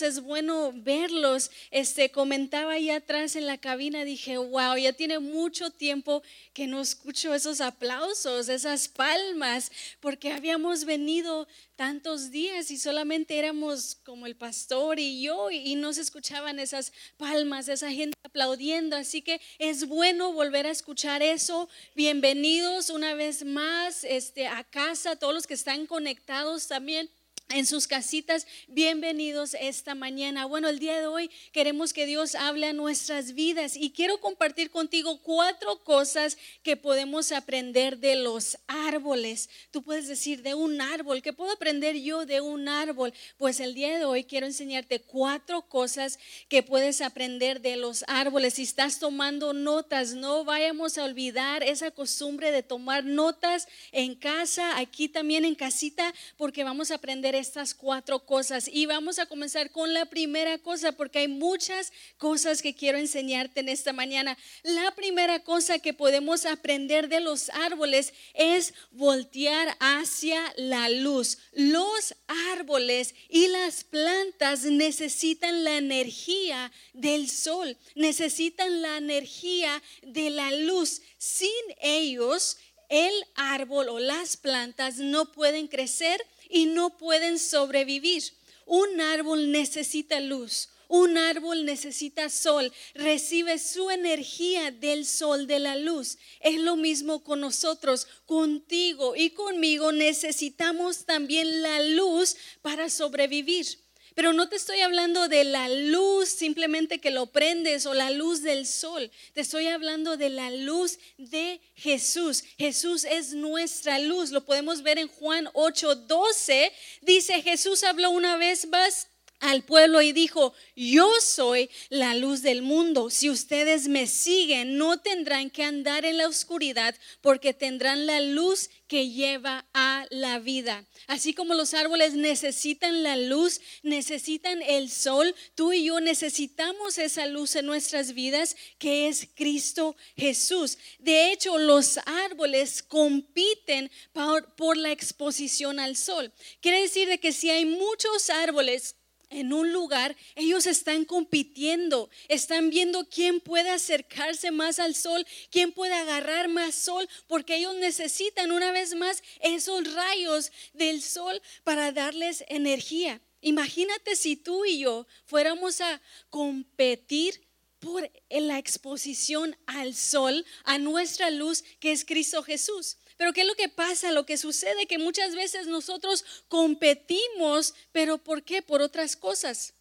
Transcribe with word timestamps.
es 0.00 0.22
bueno 0.22 0.72
verlos. 0.74 1.50
Este 1.70 2.10
comentaba 2.10 2.72
ahí 2.72 2.88
atrás 2.88 3.36
en 3.36 3.46
la 3.46 3.58
cabina, 3.58 4.04
dije, 4.04 4.38
wow, 4.38 4.76
ya 4.76 4.94
tiene 4.94 5.18
mucho 5.18 5.70
tiempo 5.70 6.22
que 6.54 6.66
no 6.66 6.80
escucho 6.80 7.34
esos 7.34 7.60
aplausos, 7.60 8.48
esas 8.48 8.88
palmas, 8.88 9.70
porque 10.00 10.32
habíamos 10.32 10.86
venido 10.86 11.46
tantos 11.76 12.30
días 12.30 12.70
y 12.70 12.78
solamente 12.78 13.36
éramos 13.38 13.96
como 14.04 14.26
el 14.26 14.36
pastor 14.36 14.98
y 14.98 15.20
yo 15.20 15.50
y 15.50 15.74
no 15.74 15.92
se 15.92 16.00
escuchaban 16.00 16.58
esas 16.58 16.92
palmas, 17.18 17.68
esa 17.68 17.90
gente 17.90 18.16
aplaudiendo. 18.22 18.96
Así 18.96 19.20
que 19.20 19.40
es 19.58 19.86
bueno 19.86 20.32
volver 20.32 20.66
a 20.66 20.70
escuchar 20.70 21.22
eso. 21.22 21.68
Bienvenidos 21.94 22.88
una 22.88 23.14
vez 23.14 23.44
más 23.44 24.04
este, 24.04 24.46
a 24.46 24.64
casa, 24.64 25.16
todos 25.16 25.34
los 25.34 25.46
que 25.46 25.54
están 25.54 25.86
conectados 25.86 26.68
también 26.68 27.10
en 27.48 27.66
sus 27.66 27.86
casitas, 27.86 28.46
bienvenidos 28.66 29.54
esta 29.60 29.94
mañana. 29.94 30.46
Bueno, 30.46 30.68
el 30.68 30.78
día 30.78 30.98
de 30.98 31.06
hoy 31.06 31.30
queremos 31.52 31.92
que 31.92 32.06
Dios 32.06 32.34
hable 32.34 32.66
a 32.66 32.72
nuestras 32.72 33.34
vidas 33.34 33.76
y 33.76 33.90
quiero 33.90 34.20
compartir 34.20 34.70
contigo 34.70 35.20
cuatro 35.22 35.82
cosas 35.84 36.38
que 36.62 36.76
podemos 36.76 37.30
aprender 37.30 37.98
de 37.98 38.16
los 38.16 38.56
árboles. 38.66 39.50
Tú 39.70 39.82
puedes 39.82 40.08
decir 40.08 40.42
de 40.42 40.54
un 40.54 40.80
árbol, 40.80 41.20
¿qué 41.20 41.32
puedo 41.32 41.52
aprender 41.52 41.96
yo 41.96 42.24
de 42.24 42.40
un 42.40 42.68
árbol? 42.68 43.12
Pues 43.36 43.60
el 43.60 43.74
día 43.74 43.98
de 43.98 44.04
hoy 44.04 44.24
quiero 44.24 44.46
enseñarte 44.46 45.00
cuatro 45.00 45.62
cosas 45.62 46.18
que 46.48 46.62
puedes 46.62 47.00
aprender 47.02 47.60
de 47.60 47.76
los 47.76 48.04
árboles. 48.08 48.54
Si 48.54 48.62
estás 48.62 48.98
tomando 48.98 49.52
notas, 49.52 50.14
no 50.14 50.44
vayamos 50.44 50.96
a 50.96 51.04
olvidar 51.04 51.62
esa 51.62 51.90
costumbre 51.90 52.50
de 52.50 52.62
tomar 52.62 53.04
notas 53.04 53.68
en 53.92 54.14
casa, 54.14 54.78
aquí 54.78 55.08
también 55.08 55.44
en 55.44 55.54
casita, 55.54 56.14
porque 56.36 56.64
vamos 56.64 56.90
a 56.90 56.94
aprender 56.94 57.34
estas 57.42 57.74
cuatro 57.74 58.24
cosas. 58.24 58.70
Y 58.72 58.86
vamos 58.86 59.18
a 59.18 59.26
comenzar 59.26 59.70
con 59.70 59.92
la 59.92 60.06
primera 60.06 60.56
cosa, 60.58 60.92
porque 60.92 61.18
hay 61.18 61.28
muchas 61.28 61.92
cosas 62.16 62.62
que 62.62 62.74
quiero 62.74 62.96
enseñarte 62.96 63.60
en 63.60 63.68
esta 63.68 63.92
mañana. 63.92 64.38
La 64.62 64.94
primera 64.94 65.40
cosa 65.44 65.78
que 65.78 65.92
podemos 65.92 66.46
aprender 66.46 67.08
de 67.08 67.20
los 67.20 67.50
árboles 67.50 68.14
es 68.32 68.72
voltear 68.92 69.76
hacia 69.80 70.40
la 70.56 70.88
luz. 70.88 71.38
Los 71.52 72.14
árboles 72.52 73.14
y 73.28 73.48
las 73.48 73.84
plantas 73.84 74.64
necesitan 74.64 75.64
la 75.64 75.76
energía 75.76 76.72
del 76.92 77.28
sol, 77.28 77.76
necesitan 77.94 78.82
la 78.82 78.96
energía 78.96 79.82
de 80.02 80.30
la 80.30 80.50
luz. 80.52 81.02
Sin 81.18 81.50
ellos, 81.80 82.56
el 82.92 83.14
árbol 83.34 83.88
o 83.88 83.98
las 83.98 84.36
plantas 84.36 84.98
no 84.98 85.32
pueden 85.32 85.66
crecer 85.66 86.22
y 86.52 86.66
no 86.66 86.96
pueden 86.98 87.38
sobrevivir. 87.38 88.22
Un 88.66 89.00
árbol 89.00 89.50
necesita 89.50 90.20
luz, 90.20 90.68
un 90.86 91.16
árbol 91.16 91.64
necesita 91.64 92.28
sol, 92.28 92.70
recibe 92.94 93.58
su 93.58 93.90
energía 93.90 94.70
del 94.70 95.06
sol, 95.06 95.46
de 95.46 95.58
la 95.58 95.74
luz. 95.74 96.18
Es 96.40 96.58
lo 96.60 96.76
mismo 96.76 97.24
con 97.24 97.40
nosotros, 97.40 98.06
contigo 98.26 99.16
y 99.16 99.30
conmigo 99.30 99.90
necesitamos 99.90 101.06
también 101.06 101.62
la 101.62 101.82
luz 101.82 102.36
para 102.60 102.90
sobrevivir. 102.90 103.81
Pero 104.14 104.32
no 104.32 104.48
te 104.48 104.56
estoy 104.56 104.80
hablando 104.80 105.28
de 105.28 105.44
la 105.44 105.68
luz 105.68 106.28
simplemente 106.28 107.00
que 107.00 107.10
lo 107.10 107.26
prendes 107.26 107.86
o 107.86 107.94
la 107.94 108.10
luz 108.10 108.42
del 108.42 108.66
sol. 108.66 109.10
Te 109.32 109.40
estoy 109.40 109.68
hablando 109.68 110.16
de 110.16 110.28
la 110.28 110.50
luz 110.50 110.98
de 111.18 111.60
Jesús. 111.74 112.44
Jesús 112.58 113.04
es 113.04 113.32
nuestra 113.32 113.98
luz. 113.98 114.30
Lo 114.30 114.44
podemos 114.44 114.82
ver 114.82 114.98
en 114.98 115.08
Juan 115.08 115.46
8:12. 115.54 116.72
Dice, 117.00 117.42
Jesús 117.42 117.84
habló 117.84 118.10
una 118.10 118.36
vez 118.36 118.66
más 118.66 119.08
al 119.42 119.64
pueblo 119.64 120.00
y 120.02 120.12
dijo, 120.12 120.54
yo 120.76 121.10
soy 121.20 121.68
la 121.90 122.14
luz 122.14 122.42
del 122.42 122.62
mundo. 122.62 123.10
Si 123.10 123.28
ustedes 123.28 123.88
me 123.88 124.06
siguen, 124.06 124.78
no 124.78 125.00
tendrán 125.00 125.50
que 125.50 125.64
andar 125.64 126.04
en 126.04 126.16
la 126.16 126.28
oscuridad 126.28 126.94
porque 127.20 127.52
tendrán 127.52 128.06
la 128.06 128.20
luz 128.20 128.70
que 128.86 129.10
lleva 129.10 129.66
a 129.74 130.06
la 130.10 130.38
vida. 130.38 130.86
Así 131.08 131.34
como 131.34 131.54
los 131.54 131.74
árboles 131.74 132.14
necesitan 132.14 133.02
la 133.02 133.16
luz, 133.16 133.60
necesitan 133.82 134.62
el 134.62 134.90
sol, 134.90 135.34
tú 135.54 135.72
y 135.72 135.84
yo 135.84 136.00
necesitamos 136.00 136.98
esa 136.98 137.26
luz 137.26 137.56
en 137.56 137.66
nuestras 137.66 138.12
vidas 138.14 138.54
que 138.78 139.08
es 139.08 139.28
Cristo 139.34 139.96
Jesús. 140.16 140.78
De 140.98 141.32
hecho, 141.32 141.58
los 141.58 141.98
árboles 142.06 142.82
compiten 142.82 143.90
por, 144.12 144.76
la 144.76 144.92
exposición 144.92 145.80
al 145.80 145.96
sol. 145.96 146.32
Quiere 146.60 146.82
decir 146.82 147.08
de 147.08 147.18
que 147.18 147.32
si 147.32 147.50
hay 147.50 147.64
muchos 147.64 148.30
árboles, 148.30 148.94
en 149.32 149.52
un 149.52 149.72
lugar, 149.72 150.16
ellos 150.36 150.66
están 150.66 151.04
compitiendo, 151.04 152.10
están 152.28 152.70
viendo 152.70 153.08
quién 153.08 153.40
puede 153.40 153.70
acercarse 153.70 154.50
más 154.50 154.78
al 154.78 154.94
sol, 154.94 155.26
quién 155.50 155.72
puede 155.72 155.94
agarrar 155.94 156.48
más 156.48 156.74
sol, 156.74 157.08
porque 157.26 157.56
ellos 157.56 157.74
necesitan 157.76 158.52
una 158.52 158.72
vez 158.72 158.94
más 158.94 159.22
esos 159.40 159.92
rayos 159.92 160.52
del 160.74 161.02
sol 161.02 161.40
para 161.64 161.92
darles 161.92 162.44
energía. 162.48 163.20
Imagínate 163.40 164.14
si 164.14 164.36
tú 164.36 164.64
y 164.64 164.78
yo 164.78 165.06
fuéramos 165.24 165.80
a 165.80 166.00
competir 166.30 167.40
por 167.80 168.08
la 168.30 168.58
exposición 168.58 169.56
al 169.66 169.94
sol, 169.94 170.46
a 170.62 170.78
nuestra 170.78 171.30
luz 171.30 171.64
que 171.80 171.90
es 171.90 172.04
Cristo 172.04 172.42
Jesús. 172.44 172.96
Pero 173.16 173.32
¿qué 173.32 173.42
es 173.42 173.46
lo 173.46 173.54
que 173.54 173.68
pasa? 173.68 174.10
Lo 174.12 174.26
que 174.26 174.36
sucede 174.36 174.86
que 174.86 174.98
muchas 174.98 175.34
veces 175.34 175.66
nosotros 175.66 176.24
competimos, 176.48 177.74
pero 177.92 178.18
¿por 178.18 178.42
qué? 178.42 178.62
Por 178.62 178.82
otras 178.82 179.16
cosas. 179.16 179.74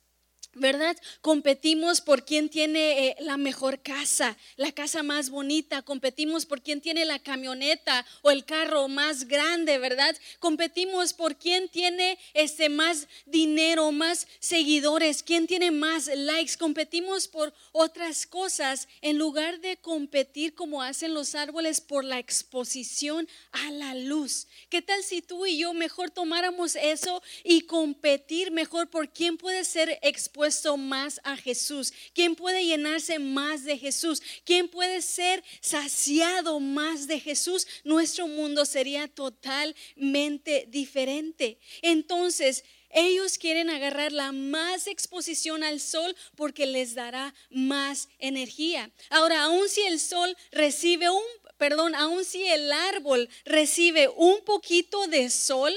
¿Verdad? 0.53 0.97
Competimos 1.21 2.01
por 2.01 2.25
quién 2.25 2.49
tiene 2.49 3.07
eh, 3.07 3.15
la 3.21 3.37
mejor 3.37 3.81
casa, 3.81 4.37
la 4.57 4.71
casa 4.71 5.01
más 5.01 5.29
bonita, 5.29 5.81
competimos 5.81 6.45
por 6.45 6.61
quién 6.61 6.81
tiene 6.81 7.05
la 7.05 7.19
camioneta 7.19 8.05
o 8.21 8.31
el 8.31 8.43
carro 8.43 8.87
más 8.89 9.27
grande, 9.27 9.77
¿verdad? 9.77 10.15
Competimos 10.39 11.13
por 11.13 11.37
quién 11.37 11.69
tiene 11.69 12.19
este 12.33 12.67
más 12.67 13.07
dinero, 13.25 13.91
más 13.91 14.27
seguidores, 14.39 15.23
quién 15.23 15.47
tiene 15.47 15.71
más 15.71 16.07
likes, 16.07 16.57
competimos 16.57 17.27
por 17.27 17.53
otras 17.71 18.27
cosas 18.27 18.89
en 19.01 19.17
lugar 19.17 19.61
de 19.61 19.77
competir 19.77 20.53
como 20.53 20.81
hacen 20.81 21.13
los 21.13 21.33
árboles 21.33 21.79
por 21.79 22.03
la 22.03 22.19
exposición 22.19 23.27
a 23.53 23.71
la 23.71 23.95
luz. 23.95 24.47
¿Qué 24.69 24.81
tal 24.81 25.01
si 25.03 25.21
tú 25.21 25.45
y 25.45 25.59
yo 25.59 25.73
mejor 25.73 26.11
tomáramos 26.11 26.75
eso 26.75 27.23
y 27.43 27.61
competir 27.61 28.51
mejor 28.51 28.89
por 28.89 29.09
quién 29.09 29.37
puede 29.37 29.63
ser 29.63 29.97
expuesto 30.01 30.40
más 30.77 31.21
a 31.23 31.37
Jesús? 31.37 31.93
¿Quién 32.13 32.35
puede 32.35 32.65
llenarse 32.65 33.19
más 33.19 33.63
de 33.63 33.77
Jesús? 33.77 34.21
¿Quién 34.43 34.67
puede 34.67 35.01
ser 35.01 35.43
saciado 35.61 36.59
más 36.59 37.07
de 37.07 37.19
Jesús? 37.19 37.67
Nuestro 37.83 38.27
mundo 38.27 38.65
sería 38.65 39.07
totalmente 39.07 40.65
diferente. 40.69 41.59
Entonces, 41.81 42.63
ellos 42.89 43.37
quieren 43.37 43.69
agarrar 43.69 44.11
la 44.11 44.31
más 44.31 44.87
exposición 44.87 45.63
al 45.63 45.79
sol 45.79 46.15
porque 46.35 46.65
les 46.65 46.95
dará 46.95 47.33
más 47.49 48.09
energía. 48.19 48.91
Ahora, 49.09 49.43
aun 49.43 49.69
si 49.69 49.81
el 49.81 49.99
sol 49.99 50.35
recibe 50.51 51.09
un, 51.09 51.23
perdón, 51.57 51.95
aun 51.95 52.25
si 52.25 52.43
el 52.45 52.71
árbol 52.71 53.29
recibe 53.45 54.09
un 54.09 54.41
poquito 54.43 55.07
de 55.07 55.29
sol, 55.29 55.73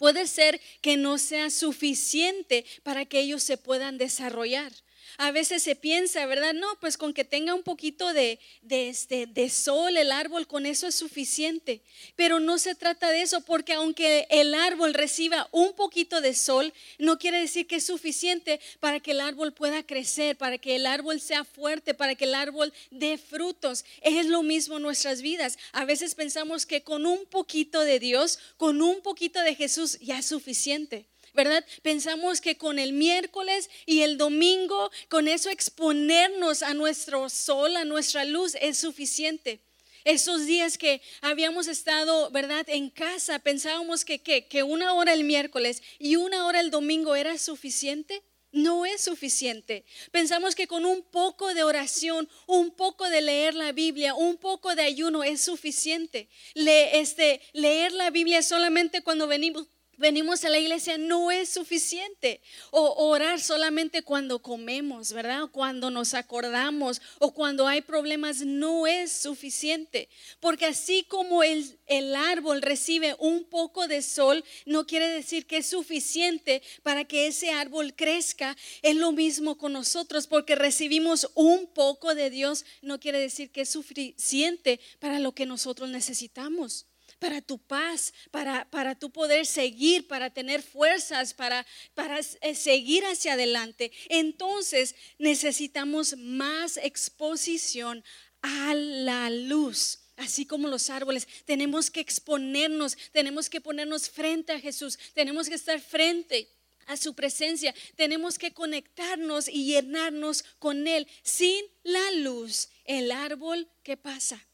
puede 0.00 0.26
ser 0.26 0.62
que 0.80 0.96
no 0.96 1.18
sea 1.18 1.50
suficiente 1.50 2.64
para 2.82 3.04
que 3.04 3.20
ellos 3.20 3.42
se 3.42 3.58
puedan 3.58 3.98
desarrollar 3.98 4.72
a 5.20 5.32
veces 5.32 5.62
se 5.62 5.76
piensa, 5.76 6.24
¿verdad? 6.24 6.54
No, 6.54 6.66
pues 6.80 6.96
con 6.96 7.12
que 7.12 7.24
tenga 7.24 7.54
un 7.54 7.62
poquito 7.62 8.14
de, 8.14 8.38
de, 8.62 8.88
este, 8.88 9.26
de 9.26 9.50
sol 9.50 9.98
el 9.98 10.12
árbol, 10.12 10.46
con 10.46 10.64
eso 10.64 10.86
es 10.86 10.94
suficiente. 10.94 11.82
Pero 12.16 12.40
no 12.40 12.56
se 12.56 12.74
trata 12.74 13.10
de 13.10 13.20
eso, 13.20 13.42
porque 13.42 13.74
aunque 13.74 14.26
el 14.30 14.54
árbol 14.54 14.94
reciba 14.94 15.46
un 15.52 15.74
poquito 15.74 16.22
de 16.22 16.34
sol, 16.34 16.72
no 16.98 17.18
quiere 17.18 17.38
decir 17.38 17.66
que 17.66 17.76
es 17.76 17.84
suficiente 17.84 18.60
para 18.80 19.00
que 19.00 19.10
el 19.10 19.20
árbol 19.20 19.52
pueda 19.52 19.82
crecer, 19.82 20.38
para 20.38 20.56
que 20.56 20.76
el 20.76 20.86
árbol 20.86 21.20
sea 21.20 21.44
fuerte, 21.44 21.92
para 21.92 22.14
que 22.14 22.24
el 22.24 22.34
árbol 22.34 22.72
dé 22.90 23.18
frutos. 23.18 23.84
Es 24.00 24.24
lo 24.24 24.42
mismo 24.42 24.78
en 24.78 24.82
nuestras 24.84 25.20
vidas. 25.20 25.58
A 25.72 25.84
veces 25.84 26.14
pensamos 26.14 26.64
que 26.64 26.82
con 26.82 27.04
un 27.04 27.26
poquito 27.26 27.82
de 27.82 27.98
Dios, 27.98 28.38
con 28.56 28.80
un 28.80 29.02
poquito 29.02 29.42
de 29.42 29.54
Jesús, 29.54 29.98
ya 30.00 30.20
es 30.20 30.24
suficiente. 30.24 31.04
¿Verdad? 31.34 31.64
Pensamos 31.82 32.40
que 32.40 32.56
con 32.56 32.78
el 32.78 32.92
miércoles 32.92 33.70
y 33.86 34.02
el 34.02 34.18
domingo, 34.18 34.90
con 35.08 35.28
eso 35.28 35.50
exponernos 35.50 36.62
a 36.62 36.74
nuestro 36.74 37.28
sol, 37.28 37.76
a 37.76 37.84
nuestra 37.84 38.24
luz, 38.24 38.56
es 38.60 38.78
suficiente. 38.78 39.60
Esos 40.04 40.46
días 40.46 40.78
que 40.78 41.02
habíamos 41.20 41.68
estado, 41.68 42.30
¿verdad? 42.30 42.66
En 42.68 42.88
casa, 42.88 43.38
pensábamos 43.38 44.04
que, 44.04 44.20
que 44.20 44.62
una 44.62 44.94
hora 44.94 45.12
el 45.12 45.24
miércoles 45.24 45.82
y 45.98 46.16
una 46.16 46.46
hora 46.46 46.60
el 46.60 46.70
domingo 46.70 47.14
era 47.14 47.36
suficiente. 47.36 48.22
No 48.52 48.84
es 48.84 49.02
suficiente. 49.02 49.84
Pensamos 50.10 50.56
que 50.56 50.66
con 50.66 50.84
un 50.84 51.02
poco 51.02 51.54
de 51.54 51.62
oración, 51.62 52.28
un 52.46 52.72
poco 52.72 53.08
de 53.08 53.20
leer 53.20 53.54
la 53.54 53.70
Biblia, 53.70 54.14
un 54.14 54.38
poco 54.38 54.74
de 54.74 54.82
ayuno 54.82 55.22
es 55.22 55.40
suficiente. 55.40 56.28
Este, 56.54 57.40
leer 57.52 57.92
la 57.92 58.10
Biblia 58.10 58.42
solamente 58.42 59.02
cuando 59.02 59.28
venimos 59.28 59.68
venimos 60.00 60.44
a 60.44 60.48
la 60.48 60.58
iglesia 60.58 60.96
no 60.98 61.30
es 61.30 61.50
suficiente. 61.50 62.40
O 62.70 63.08
orar 63.08 63.38
solamente 63.38 64.02
cuando 64.02 64.40
comemos, 64.40 65.12
¿verdad? 65.12 65.42
Cuando 65.52 65.90
nos 65.90 66.14
acordamos 66.14 67.00
o 67.18 67.32
cuando 67.32 67.68
hay 67.68 67.82
problemas 67.82 68.40
no 68.40 68.86
es 68.86 69.12
suficiente. 69.12 70.08
Porque 70.40 70.64
así 70.66 71.04
como 71.04 71.42
el, 71.42 71.78
el 71.86 72.16
árbol 72.16 72.62
recibe 72.62 73.14
un 73.18 73.44
poco 73.44 73.86
de 73.86 74.02
sol, 74.02 74.42
no 74.64 74.86
quiere 74.86 75.08
decir 75.08 75.46
que 75.46 75.58
es 75.58 75.66
suficiente 75.66 76.62
para 76.82 77.04
que 77.04 77.26
ese 77.26 77.50
árbol 77.50 77.94
crezca. 77.94 78.56
Es 78.82 78.96
lo 78.96 79.12
mismo 79.12 79.58
con 79.58 79.74
nosotros, 79.74 80.26
porque 80.26 80.54
recibimos 80.54 81.30
un 81.34 81.66
poco 81.66 82.14
de 82.14 82.30
Dios, 82.30 82.64
no 82.80 82.98
quiere 82.98 83.20
decir 83.20 83.50
que 83.50 83.60
es 83.60 83.68
suficiente 83.68 84.80
para 84.98 85.18
lo 85.18 85.32
que 85.32 85.44
nosotros 85.44 85.90
necesitamos 85.90 86.86
para 87.20 87.40
tu 87.40 87.58
paz, 87.58 88.12
para, 88.32 88.68
para 88.70 88.96
tu 88.96 89.10
poder 89.10 89.46
seguir, 89.46 90.08
para 90.08 90.30
tener 90.30 90.62
fuerzas, 90.62 91.32
para, 91.34 91.64
para 91.94 92.18
eh, 92.18 92.54
seguir 92.56 93.04
hacia 93.04 93.34
adelante. 93.34 93.92
Entonces 94.08 94.96
necesitamos 95.18 96.16
más 96.16 96.78
exposición 96.78 98.02
a 98.42 98.74
la 98.74 99.30
luz. 99.30 100.00
Así 100.16 100.44
como 100.44 100.68
los 100.68 100.90
árboles, 100.90 101.28
tenemos 101.44 101.90
que 101.90 102.00
exponernos, 102.00 102.96
tenemos 103.12 103.48
que 103.48 103.60
ponernos 103.60 104.10
frente 104.10 104.52
a 104.52 104.60
Jesús, 104.60 104.98
tenemos 105.14 105.48
que 105.48 105.54
estar 105.54 105.80
frente 105.80 106.50
a 106.86 106.96
su 106.96 107.14
presencia, 107.14 107.74
tenemos 107.96 108.38
que 108.38 108.52
conectarnos 108.52 109.48
y 109.48 109.64
llenarnos 109.64 110.44
con 110.58 110.88
Él. 110.88 111.06
Sin 111.22 111.64
la 111.82 112.10
luz, 112.12 112.68
el 112.84 113.12
árbol, 113.12 113.70
¿qué 113.82 113.96
pasa? 113.96 114.46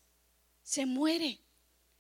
Se 0.63 0.85
muere. 0.85 1.46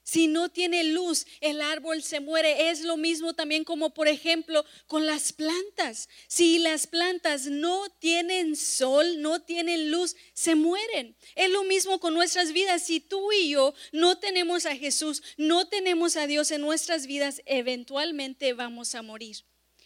Si 0.08 0.28
no 0.28 0.48
tiene 0.48 0.84
luz, 0.84 1.26
el 1.40 1.60
árbol 1.60 2.00
se 2.00 2.20
muere. 2.20 2.70
Es 2.70 2.82
lo 2.82 2.96
mismo 2.96 3.34
también 3.34 3.64
como, 3.64 3.92
por 3.92 4.06
ejemplo, 4.06 4.64
con 4.86 5.04
las 5.04 5.32
plantas. 5.32 6.08
Si 6.28 6.60
las 6.60 6.86
plantas 6.86 7.46
no 7.46 7.90
tienen 7.98 8.54
sol, 8.54 9.20
no 9.20 9.42
tienen 9.42 9.90
luz, 9.90 10.14
se 10.32 10.54
mueren. 10.54 11.16
Es 11.34 11.50
lo 11.50 11.64
mismo 11.64 11.98
con 11.98 12.14
nuestras 12.14 12.52
vidas. 12.52 12.84
Si 12.84 13.00
tú 13.00 13.32
y 13.32 13.48
yo 13.48 13.74
no 13.90 14.16
tenemos 14.16 14.64
a 14.64 14.76
Jesús, 14.76 15.24
no 15.36 15.66
tenemos 15.66 16.14
a 16.14 16.28
Dios 16.28 16.52
en 16.52 16.60
nuestras 16.60 17.08
vidas, 17.08 17.42
eventualmente 17.44 18.52
vamos 18.52 18.94
a 18.94 19.02
morir. 19.02 19.38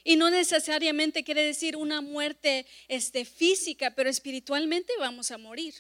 Y 0.05 0.17
no 0.17 0.29
necesariamente 0.29 1.25
quiere 1.25 1.43
decir 1.43 1.79
una 1.79 2.03
muerte 2.03 2.67
este, 2.89 3.25
física, 3.25 3.95
pero 3.95 4.11
espiritualmente 4.11 4.93
vamos 4.99 5.31
a 5.31 5.39
morir. 5.39 5.77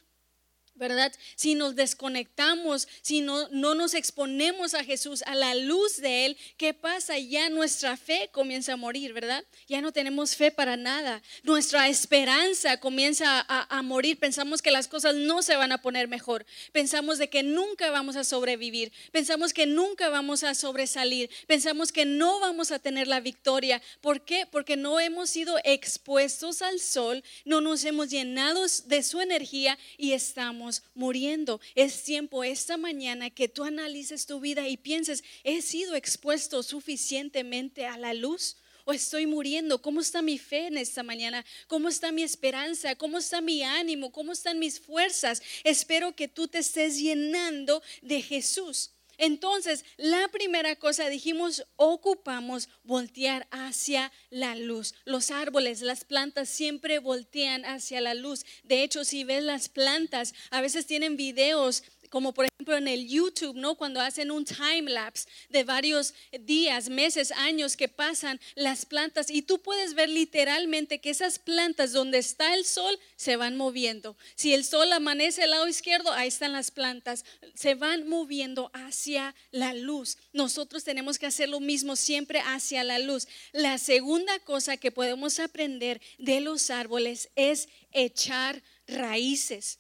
¿Verdad? 0.80 1.12
Si 1.36 1.54
nos 1.54 1.76
desconectamos, 1.76 2.88
si 3.02 3.20
no, 3.20 3.48
no 3.50 3.76
nos 3.76 3.94
exponemos 3.94 4.74
a 4.74 4.82
Jesús, 4.82 5.22
a 5.26 5.36
la 5.36 5.54
luz 5.54 5.98
de 5.98 6.26
Él, 6.26 6.36
¿qué 6.56 6.74
pasa? 6.74 7.18
Ya 7.18 7.48
nuestra 7.50 7.96
fe 7.96 8.30
comienza 8.32 8.72
a 8.72 8.76
morir, 8.76 9.12
¿verdad? 9.12 9.44
Ya 9.68 9.80
no 9.82 9.92
tenemos 9.92 10.34
fe 10.34 10.50
para 10.50 10.76
nada. 10.76 11.22
Nuestra 11.42 11.88
esperanza 11.88 12.78
comienza 12.78 13.44
a, 13.46 13.82
morir. 13.82 14.18
Pensamos 14.18 14.62
que 14.62 14.70
las 14.70 14.88
cosas 14.88 15.14
no 15.14 15.42
se 15.42 15.56
van 15.56 15.72
a 15.72 15.82
poner 15.82 16.08
mejor. 16.08 16.46
Pensamos 16.72 17.18
de 17.18 17.28
que 17.28 17.42
nunca 17.42 17.90
vamos 17.90 18.16
a 18.16 18.24
sobrevivir. 18.24 18.92
Pensamos 19.12 19.52
que 19.52 19.66
nunca 19.66 20.08
vamos 20.08 20.44
a 20.44 20.54
sobresalir. 20.54 21.30
Pensamos 21.46 21.92
que 21.92 22.06
no 22.06 22.40
vamos 22.40 22.70
a 22.70 22.78
tener 22.78 23.06
la 23.06 23.20
victoria. 23.20 23.82
¿Por 24.00 24.24
qué? 24.24 24.46
Porque 24.50 24.76
no 24.76 24.98
hemos 24.98 25.28
sido 25.28 25.58
expuestos 25.64 26.62
al 26.62 26.80
sol, 26.80 27.22
no 27.44 27.60
nos 27.60 27.84
hemos 27.84 28.08
llenado 28.08 28.64
de 28.86 29.02
su 29.02 29.20
energía 29.20 29.78
y 29.98 30.12
estamos 30.12 30.69
muriendo. 30.94 31.60
Es 31.74 32.02
tiempo 32.02 32.44
esta 32.44 32.76
mañana 32.76 33.30
que 33.30 33.48
tú 33.48 33.64
analices 33.64 34.26
tu 34.26 34.40
vida 34.40 34.68
y 34.68 34.76
pienses, 34.76 35.24
¿he 35.44 35.62
sido 35.62 35.94
expuesto 35.94 36.62
suficientemente 36.62 37.86
a 37.86 37.96
la 37.98 38.14
luz? 38.14 38.56
¿O 38.84 38.92
estoy 38.92 39.26
muriendo? 39.26 39.82
¿Cómo 39.82 40.00
está 40.00 40.22
mi 40.22 40.38
fe 40.38 40.66
en 40.66 40.78
esta 40.78 41.02
mañana? 41.02 41.44
¿Cómo 41.68 41.88
está 41.88 42.12
mi 42.12 42.22
esperanza? 42.22 42.94
¿Cómo 42.96 43.18
está 43.18 43.40
mi 43.40 43.62
ánimo? 43.62 44.10
¿Cómo 44.10 44.32
están 44.32 44.58
mis 44.58 44.80
fuerzas? 44.80 45.42
Espero 45.64 46.14
que 46.14 46.28
tú 46.28 46.48
te 46.48 46.58
estés 46.58 46.98
llenando 46.98 47.82
de 48.02 48.22
Jesús. 48.22 48.92
Entonces, 49.20 49.84
la 49.98 50.28
primera 50.28 50.76
cosa 50.76 51.10
dijimos, 51.10 51.66
ocupamos 51.76 52.70
voltear 52.84 53.46
hacia 53.50 54.10
la 54.30 54.56
luz. 54.56 54.94
Los 55.04 55.30
árboles, 55.30 55.82
las 55.82 56.06
plantas 56.06 56.48
siempre 56.48 56.98
voltean 57.00 57.66
hacia 57.66 58.00
la 58.00 58.14
luz. 58.14 58.46
De 58.64 58.82
hecho, 58.82 59.04
si 59.04 59.24
ves 59.24 59.44
las 59.44 59.68
plantas, 59.68 60.32
a 60.50 60.62
veces 60.62 60.86
tienen 60.86 61.18
videos 61.18 61.84
como 62.10 62.34
por 62.34 62.44
ejemplo 62.44 62.76
en 62.76 62.88
el 62.88 63.08
YouTube, 63.08 63.56
¿no? 63.56 63.76
Cuando 63.76 64.00
hacen 64.00 64.30
un 64.30 64.44
time 64.44 64.90
lapse 64.90 65.28
de 65.48 65.64
varios 65.64 66.12
días, 66.40 66.90
meses, 66.90 67.32
años 67.32 67.76
que 67.76 67.88
pasan 67.88 68.38
las 68.54 68.84
plantas 68.84 69.30
y 69.30 69.42
tú 69.42 69.62
puedes 69.62 69.94
ver 69.94 70.08
literalmente 70.08 71.00
que 71.00 71.10
esas 71.10 71.38
plantas 71.38 71.92
donde 71.92 72.18
está 72.18 72.54
el 72.54 72.66
sol 72.66 72.98
se 73.16 73.36
van 73.36 73.56
moviendo. 73.56 74.16
Si 74.34 74.52
el 74.52 74.64
sol 74.64 74.92
amanece 74.92 75.44
al 75.44 75.50
lado 75.50 75.68
izquierdo, 75.68 76.12
ahí 76.12 76.28
están 76.28 76.52
las 76.52 76.70
plantas, 76.70 77.24
se 77.54 77.74
van 77.74 78.08
moviendo 78.08 78.70
hacia 78.74 79.34
la 79.52 79.72
luz. 79.72 80.18
Nosotros 80.32 80.84
tenemos 80.84 81.18
que 81.18 81.26
hacer 81.26 81.48
lo 81.48 81.60
mismo 81.60 81.96
siempre 81.96 82.40
hacia 82.40 82.84
la 82.84 82.98
luz. 82.98 83.26
La 83.52 83.78
segunda 83.78 84.38
cosa 84.40 84.76
que 84.76 84.90
podemos 84.90 85.38
aprender 85.38 86.00
de 86.18 86.40
los 86.40 86.70
árboles 86.70 87.30
es 87.36 87.68
echar 87.92 88.62
raíces. 88.86 89.79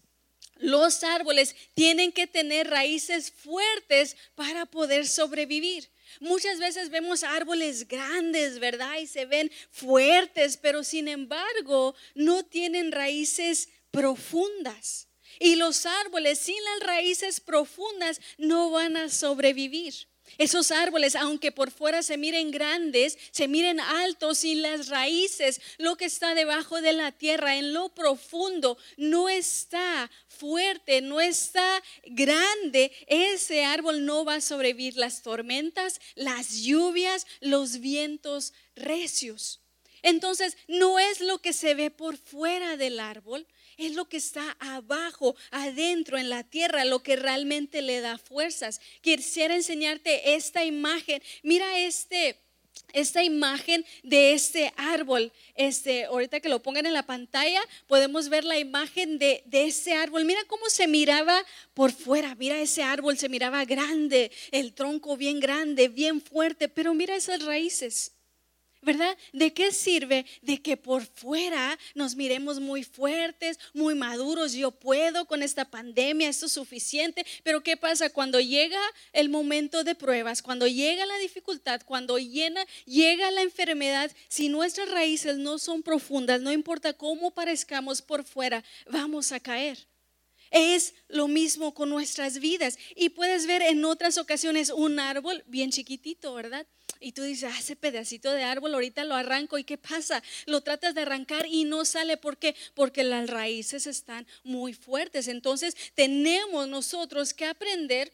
Los 0.60 1.02
árboles 1.04 1.56
tienen 1.74 2.12
que 2.12 2.26
tener 2.26 2.68
raíces 2.68 3.32
fuertes 3.32 4.16
para 4.34 4.66
poder 4.66 5.08
sobrevivir. 5.08 5.90
Muchas 6.20 6.58
veces 6.58 6.90
vemos 6.90 7.22
árboles 7.22 7.88
grandes, 7.88 8.58
¿verdad? 8.58 8.98
Y 8.98 9.06
se 9.06 9.24
ven 9.24 9.50
fuertes, 9.70 10.56
pero 10.56 10.84
sin 10.84 11.08
embargo 11.08 11.94
no 12.14 12.44
tienen 12.44 12.92
raíces 12.92 13.70
profundas. 13.90 15.08
Y 15.38 15.56
los 15.56 15.86
árboles 15.86 16.38
sin 16.38 16.62
las 16.62 16.88
raíces 16.88 17.40
profundas 17.40 18.20
no 18.36 18.70
van 18.70 18.96
a 18.96 19.08
sobrevivir. 19.08 20.09
Esos 20.38 20.70
árboles, 20.70 21.16
aunque 21.16 21.52
por 21.52 21.70
fuera 21.70 22.02
se 22.02 22.16
miren 22.16 22.50
grandes, 22.50 23.18
se 23.30 23.48
miren 23.48 23.80
altos 23.80 24.44
y 24.44 24.54
las 24.54 24.88
raíces, 24.88 25.60
lo 25.78 25.96
que 25.96 26.04
está 26.04 26.34
debajo 26.34 26.80
de 26.80 26.92
la 26.92 27.12
tierra, 27.12 27.56
en 27.56 27.72
lo 27.72 27.90
profundo, 27.90 28.78
no 28.96 29.28
está 29.28 30.10
fuerte, 30.28 31.00
no 31.00 31.20
está 31.20 31.82
grande, 32.04 32.92
ese 33.06 33.64
árbol 33.64 34.04
no 34.04 34.24
va 34.24 34.36
a 34.36 34.40
sobrevivir 34.40 34.96
las 34.96 35.22
tormentas, 35.22 36.00
las 36.14 36.62
lluvias, 36.62 37.26
los 37.40 37.80
vientos 37.80 38.52
recios. 38.74 39.60
Entonces, 40.02 40.56
no 40.66 40.98
es 40.98 41.20
lo 41.20 41.40
que 41.40 41.52
se 41.52 41.74
ve 41.74 41.90
por 41.90 42.16
fuera 42.16 42.76
del 42.76 43.00
árbol, 43.00 43.46
es 43.86 43.94
lo 43.94 44.08
que 44.08 44.18
está 44.18 44.56
abajo, 44.60 45.34
adentro, 45.50 46.18
en 46.18 46.30
la 46.30 46.44
tierra, 46.44 46.84
lo 46.84 47.02
que 47.02 47.16
realmente 47.16 47.82
le 47.82 48.00
da 48.00 48.18
fuerzas. 48.18 48.80
Quisiera 49.00 49.54
enseñarte 49.54 50.34
esta 50.34 50.64
imagen. 50.64 51.22
Mira 51.42 51.78
este 51.78 52.38
esta 52.92 53.22
imagen 53.22 53.84
de 54.02 54.32
este 54.32 54.72
árbol. 54.76 55.32
Este, 55.54 56.04
ahorita 56.04 56.40
que 56.40 56.48
lo 56.48 56.62
pongan 56.62 56.86
en 56.86 56.92
la 56.92 57.06
pantalla, 57.06 57.60
podemos 57.86 58.28
ver 58.28 58.44
la 58.44 58.58
imagen 58.58 59.18
de, 59.18 59.42
de 59.46 59.66
ese 59.66 59.94
árbol. 59.94 60.24
Mira 60.24 60.40
cómo 60.46 60.68
se 60.68 60.86
miraba 60.86 61.44
por 61.74 61.92
fuera. 61.92 62.34
Mira 62.34 62.60
ese 62.60 62.82
árbol, 62.82 63.18
se 63.18 63.28
miraba 63.28 63.64
grande, 63.64 64.30
el 64.50 64.72
tronco 64.72 65.16
bien 65.16 65.40
grande, 65.40 65.88
bien 65.88 66.20
fuerte, 66.20 66.68
pero 66.68 66.94
mira 66.94 67.16
esas 67.16 67.44
raíces. 67.44 68.12
¿Verdad? 68.82 69.16
¿De 69.32 69.52
qué 69.52 69.72
sirve 69.72 70.24
de 70.42 70.62
que 70.62 70.76
por 70.76 71.04
fuera 71.04 71.78
nos 71.94 72.14
miremos 72.16 72.60
muy 72.60 72.82
fuertes, 72.82 73.58
muy 73.74 73.94
maduros? 73.94 74.52
Yo 74.52 74.70
puedo 74.70 75.26
con 75.26 75.42
esta 75.42 75.64
pandemia, 75.64 76.28
esto 76.28 76.46
es 76.46 76.52
suficiente, 76.52 77.24
pero 77.42 77.62
¿qué 77.62 77.76
pasa 77.76 78.10
cuando 78.10 78.40
llega 78.40 78.80
el 79.12 79.28
momento 79.28 79.84
de 79.84 79.94
pruebas, 79.94 80.42
cuando 80.42 80.66
llega 80.66 81.04
la 81.06 81.18
dificultad, 81.18 81.82
cuando 81.84 82.18
llega 82.18 83.30
la 83.30 83.42
enfermedad? 83.42 84.10
Si 84.28 84.48
nuestras 84.48 84.90
raíces 84.90 85.36
no 85.36 85.58
son 85.58 85.82
profundas, 85.82 86.40
no 86.40 86.52
importa 86.52 86.92
cómo 86.92 87.32
parezcamos 87.32 88.02
por 88.02 88.24
fuera, 88.24 88.64
vamos 88.86 89.32
a 89.32 89.40
caer. 89.40 89.90
Es 90.50 90.94
lo 91.08 91.28
mismo 91.28 91.74
con 91.74 91.90
nuestras 91.90 92.40
vidas. 92.40 92.76
Y 92.96 93.10
puedes 93.10 93.46
ver 93.46 93.62
en 93.62 93.84
otras 93.84 94.18
ocasiones 94.18 94.70
un 94.70 94.98
árbol 94.98 95.44
bien 95.46 95.70
chiquitito, 95.70 96.34
¿verdad? 96.34 96.66
Y 97.02 97.12
tú 97.12 97.22
dices, 97.22 97.50
ah, 97.50 97.58
ese 97.58 97.76
pedacito 97.76 98.30
de 98.30 98.44
árbol 98.44 98.74
ahorita 98.74 99.04
lo 99.04 99.14
arranco. 99.14 99.56
¿Y 99.56 99.64
qué 99.64 99.78
pasa? 99.78 100.22
Lo 100.44 100.60
tratas 100.60 100.94
de 100.94 101.00
arrancar 101.00 101.46
y 101.46 101.64
no 101.64 101.86
sale. 101.86 102.18
¿Por 102.18 102.36
qué? 102.36 102.54
Porque 102.74 103.02
las 103.02 103.28
raíces 103.30 103.86
están 103.86 104.26
muy 104.44 104.74
fuertes. 104.74 105.26
Entonces 105.26 105.74
tenemos 105.94 106.68
nosotros 106.68 107.32
que 107.32 107.46
aprender 107.46 108.12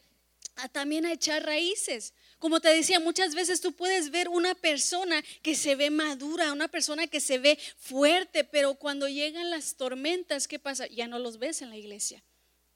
a 0.55 0.69
también 0.69 1.05
a 1.05 1.11
echar 1.11 1.45
raíces. 1.45 2.13
Como 2.39 2.59
te 2.59 2.69
decía, 2.69 2.99
muchas 2.99 3.35
veces 3.35 3.61
tú 3.61 3.73
puedes 3.73 4.09
ver 4.09 4.29
una 4.29 4.55
persona 4.55 5.23
que 5.41 5.55
se 5.55 5.75
ve 5.75 5.89
madura, 5.89 6.53
una 6.53 6.67
persona 6.67 7.07
que 7.07 7.19
se 7.19 7.39
ve 7.39 7.59
fuerte, 7.77 8.43
pero 8.43 8.75
cuando 8.75 9.07
llegan 9.07 9.49
las 9.49 9.75
tormentas, 9.75 10.47
¿qué 10.47 10.59
pasa? 10.59 10.87
Ya 10.87 11.07
no 11.07 11.19
los 11.19 11.39
ves 11.39 11.61
en 11.61 11.69
la 11.71 11.77
iglesia. 11.77 12.23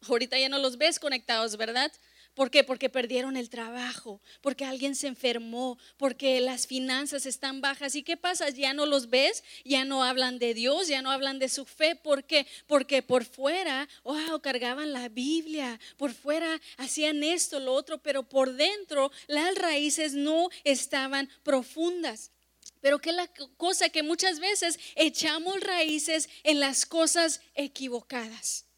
Ahorita 0.08 0.38
ya 0.38 0.50
no 0.50 0.58
los 0.58 0.78
ves 0.78 1.00
conectados, 1.00 1.58
¿verdad? 1.58 1.92
¿Por 2.34 2.50
qué? 2.50 2.64
Porque 2.64 2.90
perdieron 2.90 3.36
el 3.36 3.50
trabajo, 3.50 4.22
porque 4.40 4.64
alguien 4.64 4.96
se 4.96 5.08
enfermó, 5.08 5.78
porque 5.98 6.40
las 6.40 6.66
finanzas 6.66 7.26
están 7.26 7.60
bajas. 7.60 7.94
¿Y 7.96 8.04
qué 8.04 8.16
pasa? 8.16 8.50
Ya 8.50 8.74
no 8.74 8.86
los 8.86 9.10
ves, 9.10 9.44
ya 9.66 9.84
no 9.84 10.04
hablan 10.04 10.40
de 10.40 10.54
Dios, 10.54 10.88
ya 10.88 11.02
no 11.02 11.12
hablan 11.12 11.40
de 11.40 11.50
su 11.50 11.66
fe. 11.66 11.96
¿Por 11.96 12.24
qué? 12.24 12.48
Porque 12.68 13.04
por 13.04 13.26
fuera, 13.26 13.90
wow, 14.06 14.40
cargaban 14.40 14.94
la 14.94 15.10
Biblia, 15.10 15.78
por 15.98 16.14
fuera 16.14 16.62
hacían 16.78 17.22
esto, 17.22 17.60
lo 17.60 17.74
otro, 17.74 17.98
pero 17.98 18.24
por 18.24 18.54
dentro 18.54 19.12
las 19.28 19.56
raíces 19.56 20.14
no 20.14 20.50
estaban 20.64 21.30
profundas. 21.44 22.32
Pero 22.80 23.00
que 23.00 23.12
la 23.12 23.28
cosa 23.58 23.90
que 23.90 24.04
muchas 24.04 24.40
veces 24.40 24.80
echamos 24.96 25.60
raíces 25.60 26.30
en 26.44 26.62
las 26.62 26.86
cosas 26.86 27.42
equivocadas 27.56 28.71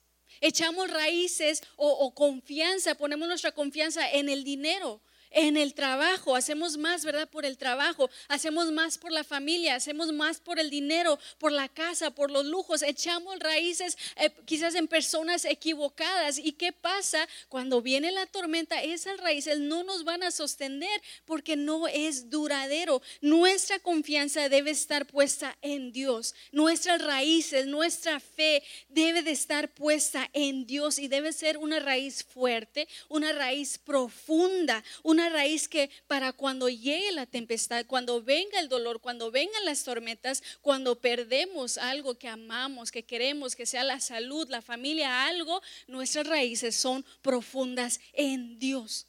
echamos 0.43 0.91
raíces 0.91 1.63
o, 1.77 2.13
confianza, 2.13 2.95
ponemos 2.95 3.27
nuestra 3.27 3.53
confianza 3.53 4.11
en 4.11 4.29
el 4.29 4.43
dinero 4.43 5.01
en 5.33 5.57
el 5.57 5.73
trabajo, 5.73 6.35
hacemos 6.35 6.77
más, 6.77 7.03
¿verdad? 7.03 7.27
Por 7.27 7.45
el 7.45 7.57
trabajo, 7.57 8.09
hacemos 8.27 8.71
más 8.71 8.97
por 8.97 9.11
la 9.11 9.23
familia, 9.23 9.75
hacemos 9.75 10.13
más 10.13 10.39
por 10.39 10.59
el 10.59 10.69
dinero, 10.69 11.19
por 11.39 11.51
la 11.51 11.67
casa, 11.67 12.11
por 12.11 12.31
los 12.31 12.45
lujos, 12.45 12.81
echamos 12.81 13.39
raíces 13.39 13.97
eh, 14.15 14.31
quizás 14.45 14.75
en 14.75 14.87
personas 14.87 15.45
equivocadas. 15.45 16.37
¿Y 16.37 16.53
qué 16.53 16.71
pasa 16.71 17.27
cuando 17.49 17.81
viene 17.81 18.11
la 18.11 18.25
tormenta? 18.27 18.81
Esas 18.81 19.19
raíces 19.19 19.59
no 19.59 19.83
nos 19.83 20.03
van 20.03 20.23
a 20.23 20.31
sostener 20.31 21.01
porque 21.25 21.55
no 21.55 21.87
es 21.87 22.29
duradero. 22.29 23.01
Nuestra 23.21 23.79
confianza 23.79 24.49
debe 24.49 24.71
estar 24.71 25.07
puesta 25.07 25.57
en 25.61 25.91
Dios. 25.91 26.35
Nuestras 26.51 27.01
raíces, 27.01 27.65
nuestra 27.65 28.19
fe 28.19 28.63
debe 28.89 29.23
de 29.23 29.31
estar 29.31 29.73
puesta 29.73 30.29
en 30.33 30.65
Dios 30.65 30.99
y 30.99 31.07
debe 31.07 31.33
ser 31.33 31.57
una 31.57 31.79
raíz 31.79 32.23
fuerte, 32.23 32.87
una 33.09 33.33
raíz 33.33 33.77
profunda, 33.77 34.83
una 35.01 35.22
raíz 35.29 35.67
que 35.67 35.89
para 36.07 36.33
cuando 36.33 36.69
llegue 36.69 37.11
la 37.11 37.25
tempestad, 37.25 37.85
cuando 37.85 38.21
venga 38.21 38.59
el 38.59 38.69
dolor, 38.69 39.01
cuando 39.01 39.31
vengan 39.31 39.65
las 39.65 39.83
tormentas, 39.83 40.43
cuando 40.61 40.99
perdemos 40.99 41.77
algo 41.77 42.17
que 42.17 42.27
amamos, 42.27 42.91
que 42.91 43.03
queremos, 43.03 43.55
que 43.55 43.65
sea 43.65 43.83
la 43.83 43.99
salud, 43.99 44.49
la 44.49 44.61
familia, 44.61 45.25
algo, 45.25 45.61
nuestras 45.87 46.27
raíces 46.27 46.75
son 46.75 47.05
profundas 47.21 47.99
en 48.13 48.59
Dios. 48.59 49.07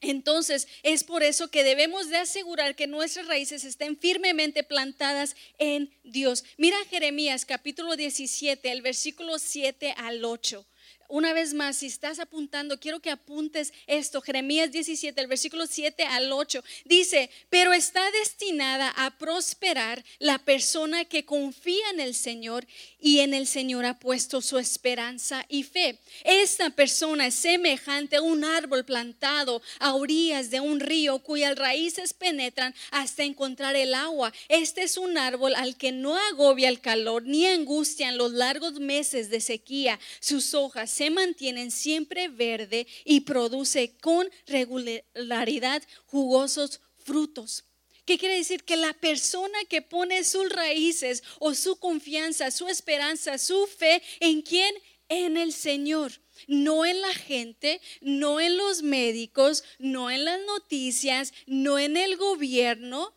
Entonces, 0.00 0.68
es 0.82 1.02
por 1.02 1.22
eso 1.22 1.48
que 1.48 1.64
debemos 1.64 2.10
de 2.10 2.18
asegurar 2.18 2.76
que 2.76 2.86
nuestras 2.86 3.26
raíces 3.26 3.64
estén 3.64 3.96
firmemente 3.98 4.62
plantadas 4.62 5.34
en 5.58 5.90
Dios. 6.02 6.44
Mira 6.58 6.76
Jeremías 6.90 7.46
capítulo 7.46 7.96
17, 7.96 8.70
el 8.70 8.82
versículo 8.82 9.38
7 9.38 9.94
al 9.96 10.24
8. 10.24 10.66
Una 11.08 11.32
vez 11.32 11.54
más, 11.54 11.76
si 11.76 11.86
estás 11.86 12.18
apuntando, 12.18 12.80
quiero 12.80 13.00
que 13.00 13.10
apuntes 13.10 13.72
esto. 13.86 14.20
Jeremías 14.20 14.72
17, 14.72 15.20
el 15.20 15.26
versículo 15.26 15.66
7 15.66 16.04
al 16.04 16.32
8. 16.32 16.64
Dice, 16.84 17.30
pero 17.50 17.72
está 17.72 18.10
destinada 18.10 18.90
a 18.96 19.16
prosperar 19.18 20.04
la 20.18 20.38
persona 20.38 21.04
que 21.04 21.24
confía 21.24 21.90
en 21.92 22.00
el 22.00 22.14
Señor 22.14 22.66
y 23.04 23.20
en 23.20 23.34
el 23.34 23.46
Señor 23.46 23.84
ha 23.84 23.98
puesto 23.98 24.40
su 24.40 24.56
esperanza 24.56 25.44
y 25.50 25.62
fe. 25.62 25.98
Esta 26.24 26.70
persona 26.70 27.26
es 27.26 27.34
semejante 27.34 28.16
a 28.16 28.22
un 28.22 28.44
árbol 28.44 28.86
plantado 28.86 29.60
a 29.78 29.94
orillas 29.94 30.48
de 30.48 30.60
un 30.60 30.80
río 30.80 31.18
cuyas 31.18 31.54
raíces 31.58 32.14
penetran 32.14 32.74
hasta 32.90 33.22
encontrar 33.22 33.76
el 33.76 33.92
agua. 33.92 34.32
Este 34.48 34.84
es 34.84 34.96
un 34.96 35.18
árbol 35.18 35.54
al 35.54 35.76
que 35.76 35.92
no 35.92 36.16
agobia 36.16 36.70
el 36.70 36.80
calor 36.80 37.24
ni 37.24 37.46
angustia 37.46 38.08
en 38.08 38.16
los 38.16 38.32
largos 38.32 38.80
meses 38.80 39.28
de 39.28 39.42
sequía. 39.42 40.00
Sus 40.20 40.54
hojas 40.54 40.90
se 40.90 41.10
mantienen 41.10 41.70
siempre 41.72 42.28
verde 42.28 42.86
y 43.04 43.20
produce 43.20 43.98
con 44.00 44.26
regularidad 44.46 45.82
jugosos 46.06 46.80
frutos. 46.96 47.64
¿Qué 48.04 48.18
quiere 48.18 48.36
decir? 48.36 48.64
Que 48.64 48.76
la 48.76 48.92
persona 48.92 49.58
que 49.68 49.82
pone 49.82 50.24
sus 50.24 50.48
raíces 50.50 51.22
o 51.38 51.54
su 51.54 51.76
confianza, 51.76 52.50
su 52.50 52.68
esperanza, 52.68 53.38
su 53.38 53.66
fe, 53.66 54.02
¿en 54.20 54.42
quién? 54.42 54.74
En 55.08 55.36
el 55.36 55.52
Señor. 55.52 56.12
No 56.46 56.84
en 56.84 57.00
la 57.00 57.14
gente, 57.14 57.80
no 58.00 58.40
en 58.40 58.56
los 58.56 58.82
médicos, 58.82 59.64
no 59.78 60.10
en 60.10 60.24
las 60.24 60.40
noticias, 60.44 61.32
no 61.46 61.78
en 61.78 61.96
el 61.96 62.16
gobierno, 62.16 63.14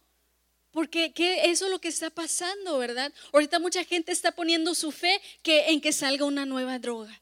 porque 0.71 1.11
eso 1.15 1.65
es 1.65 1.71
lo 1.71 1.81
que 1.81 1.87
está 1.87 2.11
pasando, 2.11 2.77
¿verdad? 2.77 3.11
Ahorita 3.33 3.57
mucha 3.57 3.83
gente 3.83 4.11
está 4.11 4.31
poniendo 4.33 4.75
su 4.75 4.91
fe 4.91 5.19
que 5.41 5.69
en 5.69 5.81
que 5.81 5.91
salga 5.91 6.25
una 6.25 6.45
nueva 6.45 6.77
droga. 6.77 7.21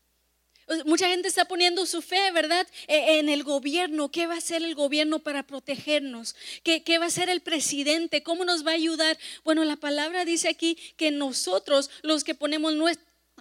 Mucha 0.86 1.10
gente 1.10 1.28
está 1.28 1.46
poniendo 1.46 1.86
su 1.86 2.02
fe, 2.02 2.32
¿verdad? 2.32 2.68
E, 2.88 3.20
en 3.20 3.30
el 3.30 3.44
gobierno. 3.44 4.10
¿Qué 4.10 4.26
va 4.26 4.34
a 4.34 4.40
hacer 4.40 4.64
el 4.64 4.74
gobierno 4.74 5.20
para 5.20 5.44
protegernos? 5.44 6.36
¿Qué, 6.64 6.84
¿Qué, 6.84 6.98
va 6.98 7.06
a 7.06 7.08
hacer 7.10 7.30
el 7.30 7.42
presidente? 7.42 8.24
¿Cómo 8.24 8.46
nos 8.46 8.66
va 8.66 8.72
a 8.72 8.76
ayudar? 8.76 9.18
Bueno, 9.44 9.64
la 9.64 9.76
palabra 9.76 10.26
dice 10.26 10.50
aquí 10.50 10.76
que 10.98 11.12
nosotros, 11.12 11.92
los 12.02 12.24
que 12.24 12.34
ponemos 12.34 12.74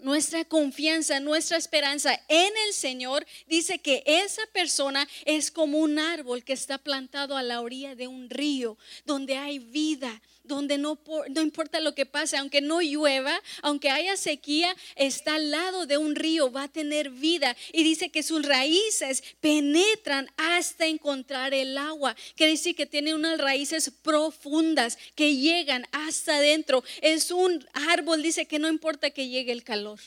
nuestra 0.02 0.44
confianza, 0.44 1.18
nuestra 1.20 1.56
esperanza 1.56 2.20
en 2.28 2.52
el 2.66 2.74
Señor, 2.74 3.26
dice 3.46 3.78
que 3.78 4.02
esa 4.04 4.42
persona 4.52 5.08
es 5.24 5.50
como 5.50 5.78
un 5.78 5.98
árbol 5.98 6.44
que 6.44 6.52
está 6.52 6.76
plantado 6.76 7.38
a 7.38 7.42
la 7.42 7.62
orilla 7.62 7.94
de 7.94 8.06
un 8.06 8.28
río, 8.28 8.76
donde 9.06 9.38
hay 9.38 9.60
vida, 9.60 10.20
donde 10.44 10.78
no, 10.78 11.00
no 11.30 11.42
importa 11.42 11.80
lo 11.80 11.94
que 11.94 12.06
pase, 12.06 12.36
aunque 12.36 12.60
no 12.60 12.80
llueva, 12.80 13.40
aunque 13.62 13.90
haya 13.90 14.16
sequía, 14.16 14.74
está 14.94 15.36
al 15.36 15.50
lado 15.50 15.86
de 15.86 15.96
un 15.96 16.14
río, 16.14 16.52
va 16.52 16.64
a 16.64 16.68
tener 16.68 17.10
vida. 17.10 17.56
Y 17.72 17.82
dice 17.82 18.10
que 18.10 18.22
sus 18.22 18.46
raíces 18.46 19.24
penetran 19.40 20.28
hasta 20.36 20.86
encontrar 20.86 21.54
el 21.54 21.76
agua. 21.78 22.14
Quiere 22.36 22.52
decir 22.52 22.76
que 22.76 22.86
tiene 22.86 23.14
unas 23.14 23.38
raíces 23.38 23.90
profundas 23.90 24.98
que 25.14 25.36
llegan 25.36 25.86
hasta 25.92 26.36
adentro. 26.36 26.84
Es 27.00 27.30
un 27.30 27.66
árbol, 27.72 28.22
dice 28.22 28.46
que 28.46 28.58
no 28.58 28.68
importa 28.68 29.10
que 29.10 29.28
llegue 29.28 29.52
el 29.52 29.64
calor. 29.64 30.00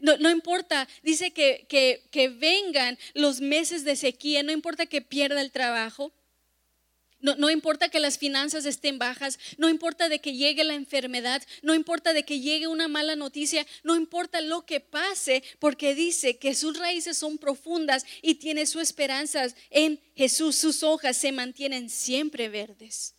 No, 0.00 0.16
no, 0.16 0.30
importa, 0.30 0.88
dice 1.02 1.32
que, 1.32 1.66
que, 1.68 2.04
que 2.12 2.28
vengan 2.28 2.96
los 3.14 3.40
meses 3.40 3.82
de 3.84 3.96
sequía, 3.96 4.44
no 4.44 4.52
importa 4.52 4.86
que 4.86 5.02
pierda 5.02 5.40
el 5.40 5.50
trabajo, 5.50 6.12
no, 7.20 7.50
importa 7.50 7.88
que 7.88 7.98
las 8.00 8.18
finanzas 8.18 8.64
estén 8.64 8.98
bajas, 8.98 9.38
no 9.56 9.68
importa 9.68 10.08
de 10.08 10.20
que 10.20 10.34
llegue 10.34 10.62
la 10.64 10.74
enfermedad, 10.74 11.42
no 11.62 11.74
importa 11.74 12.12
de 12.12 12.24
que 12.24 12.40
llegue 12.40 12.66
una 12.66 12.88
mala 12.88 13.16
noticia, 13.16 13.66
no 13.82 13.96
importa 13.96 14.40
lo 14.40 14.64
que 14.64 14.80
pase, 14.80 15.42
porque 15.58 15.94
dice 15.94 16.38
que 16.38 16.54
sus 16.54 16.78
raíces 16.78 17.18
son 17.18 17.38
profundas 17.38 18.04
y 18.22 18.36
tiene 18.36 18.66
su 18.66 18.80
esperanza 18.80 19.46
en 19.70 20.00
Jesús. 20.14 20.56
Sus 20.56 20.82
hojas 20.82 21.16
se 21.16 21.32
mantienen 21.32 21.90
siempre 21.90 22.48
verdes. 22.48 23.14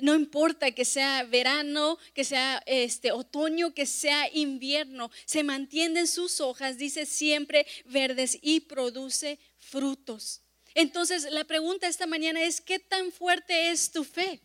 No 0.00 0.14
importa 0.14 0.70
que 0.72 0.84
sea 0.84 1.22
verano, 1.24 1.98
que 2.14 2.24
sea 2.24 2.62
este 2.66 3.12
otoño, 3.12 3.74
que 3.74 3.84
sea 3.84 4.28
invierno, 4.32 5.10
se 5.26 5.42
mantienen 5.42 6.06
sus 6.06 6.40
hojas, 6.40 6.78
dice 6.78 7.04
siempre 7.04 7.66
verdes 7.84 8.38
y 8.40 8.60
produce 8.60 9.38
frutos. 9.58 10.41
Entonces, 10.74 11.30
la 11.30 11.44
pregunta 11.44 11.86
esta 11.86 12.06
mañana 12.06 12.42
es, 12.42 12.60
¿qué 12.60 12.78
tan 12.78 13.12
fuerte 13.12 13.70
es 13.70 13.90
tu 13.90 14.04
fe? 14.04 14.40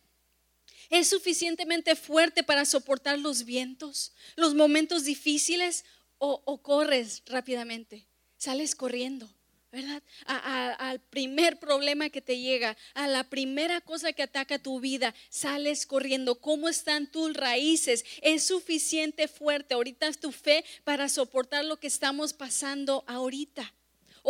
¿Es 0.90 1.08
suficientemente 1.08 1.96
fuerte 1.96 2.42
para 2.42 2.64
soportar 2.64 3.18
los 3.18 3.44
vientos, 3.44 4.12
los 4.36 4.54
momentos 4.54 5.04
difíciles 5.04 5.84
o, 6.18 6.62
corres 6.62 7.22
rápidamente? 7.26 8.06
Sales 8.38 8.74
corriendo, 8.74 9.28
¿verdad? 9.70 10.02
al 10.24 11.00
primer 11.00 11.58
problema 11.58 12.08
que 12.08 12.22
te 12.22 12.38
llega, 12.38 12.76
a 12.94 13.06
la 13.06 13.24
primera 13.24 13.82
cosa 13.82 14.12
que 14.12 14.22
ataca 14.22 14.58
tu 14.58 14.80
vida, 14.80 15.14
sales 15.28 15.86
corriendo. 15.86 16.40
¿Cómo 16.40 16.68
están 16.68 17.10
tus 17.10 17.34
raíces? 17.34 18.04
¿Es 18.22 18.44
suficiente 18.44 19.28
fuerte 19.28 19.74
ahorita 19.74 20.10
tu 20.12 20.32
fe 20.32 20.64
para 20.84 21.08
soportar 21.10 21.66
lo 21.66 21.78
que 21.78 21.88
estamos 21.88 22.32
pasando 22.32 23.04
ahorita? 23.06 23.74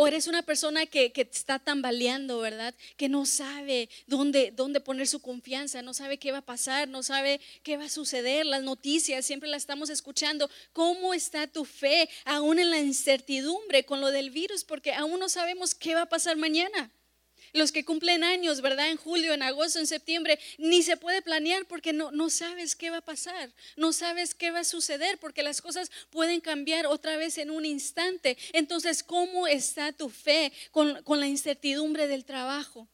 O 0.01 0.07
eres 0.07 0.27
una 0.27 0.43
persona 0.43 0.85
que, 0.85 1.11
que 1.11 1.27
está 1.29 1.59
tambaleando, 1.59 2.39
¿verdad? 2.39 2.73
Que 2.95 3.09
no 3.09 3.25
sabe 3.25 3.89
dónde, 4.07 4.53
dónde 4.55 4.79
poner 4.79 5.07
su 5.07 5.19
confianza, 5.19 5.81
no 5.81 5.93
sabe 5.93 6.17
qué 6.17 6.31
va 6.31 6.37
a 6.37 6.45
pasar, 6.45 6.87
no 6.87 7.03
sabe 7.03 7.41
qué 7.63 7.75
va 7.75 7.83
a 7.83 7.89
suceder. 7.89 8.45
Las 8.45 8.63
noticias 8.63 9.25
siempre 9.25 9.49
las 9.49 9.63
estamos 9.63 9.89
escuchando. 9.89 10.49
¿Cómo 10.71 11.13
está 11.13 11.47
tu 11.47 11.65
fe 11.65 12.09
aún 12.23 12.59
en 12.59 12.69
la 12.69 12.79
incertidumbre 12.79 13.83
con 13.83 13.99
lo 13.99 14.09
del 14.09 14.29
virus? 14.29 14.63
Porque 14.63 14.93
aún 14.93 15.19
no 15.19 15.27
sabemos 15.27 15.75
qué 15.75 15.95
va 15.95 16.03
a 16.03 16.09
pasar 16.09 16.37
mañana. 16.37 16.93
Los 17.53 17.71
que 17.71 17.85
cumplen 17.85 18.23
años, 18.23 18.61
¿verdad? 18.61 18.89
En 18.89 18.97
julio, 18.97 19.33
en 19.33 19.41
agosto, 19.41 19.79
en 19.79 19.87
septiembre, 19.87 20.39
ni 20.57 20.83
se 20.83 20.97
puede 20.97 21.21
planear 21.21 21.65
porque 21.65 21.93
no, 21.93 22.11
no 22.11 22.29
sabes 22.29 22.75
qué 22.75 22.89
va 22.89 22.97
a 22.97 23.01
pasar, 23.01 23.51
no 23.75 23.93
sabes 23.93 24.35
qué 24.35 24.51
va 24.51 24.59
a 24.59 24.63
suceder 24.63 25.17
porque 25.19 25.43
las 25.43 25.61
cosas 25.61 25.91
pueden 26.09 26.41
cambiar 26.41 26.85
otra 26.85 27.17
vez 27.17 27.37
en 27.37 27.51
un 27.51 27.65
instante. 27.65 28.37
Entonces, 28.53 29.03
¿cómo 29.03 29.47
está 29.47 29.91
tu 29.91 30.09
fe 30.09 30.51
con, 30.71 31.01
con 31.03 31.19
la 31.19 31.27
incertidumbre 31.27 32.07
del 32.07 32.25
trabajo, 32.25 32.87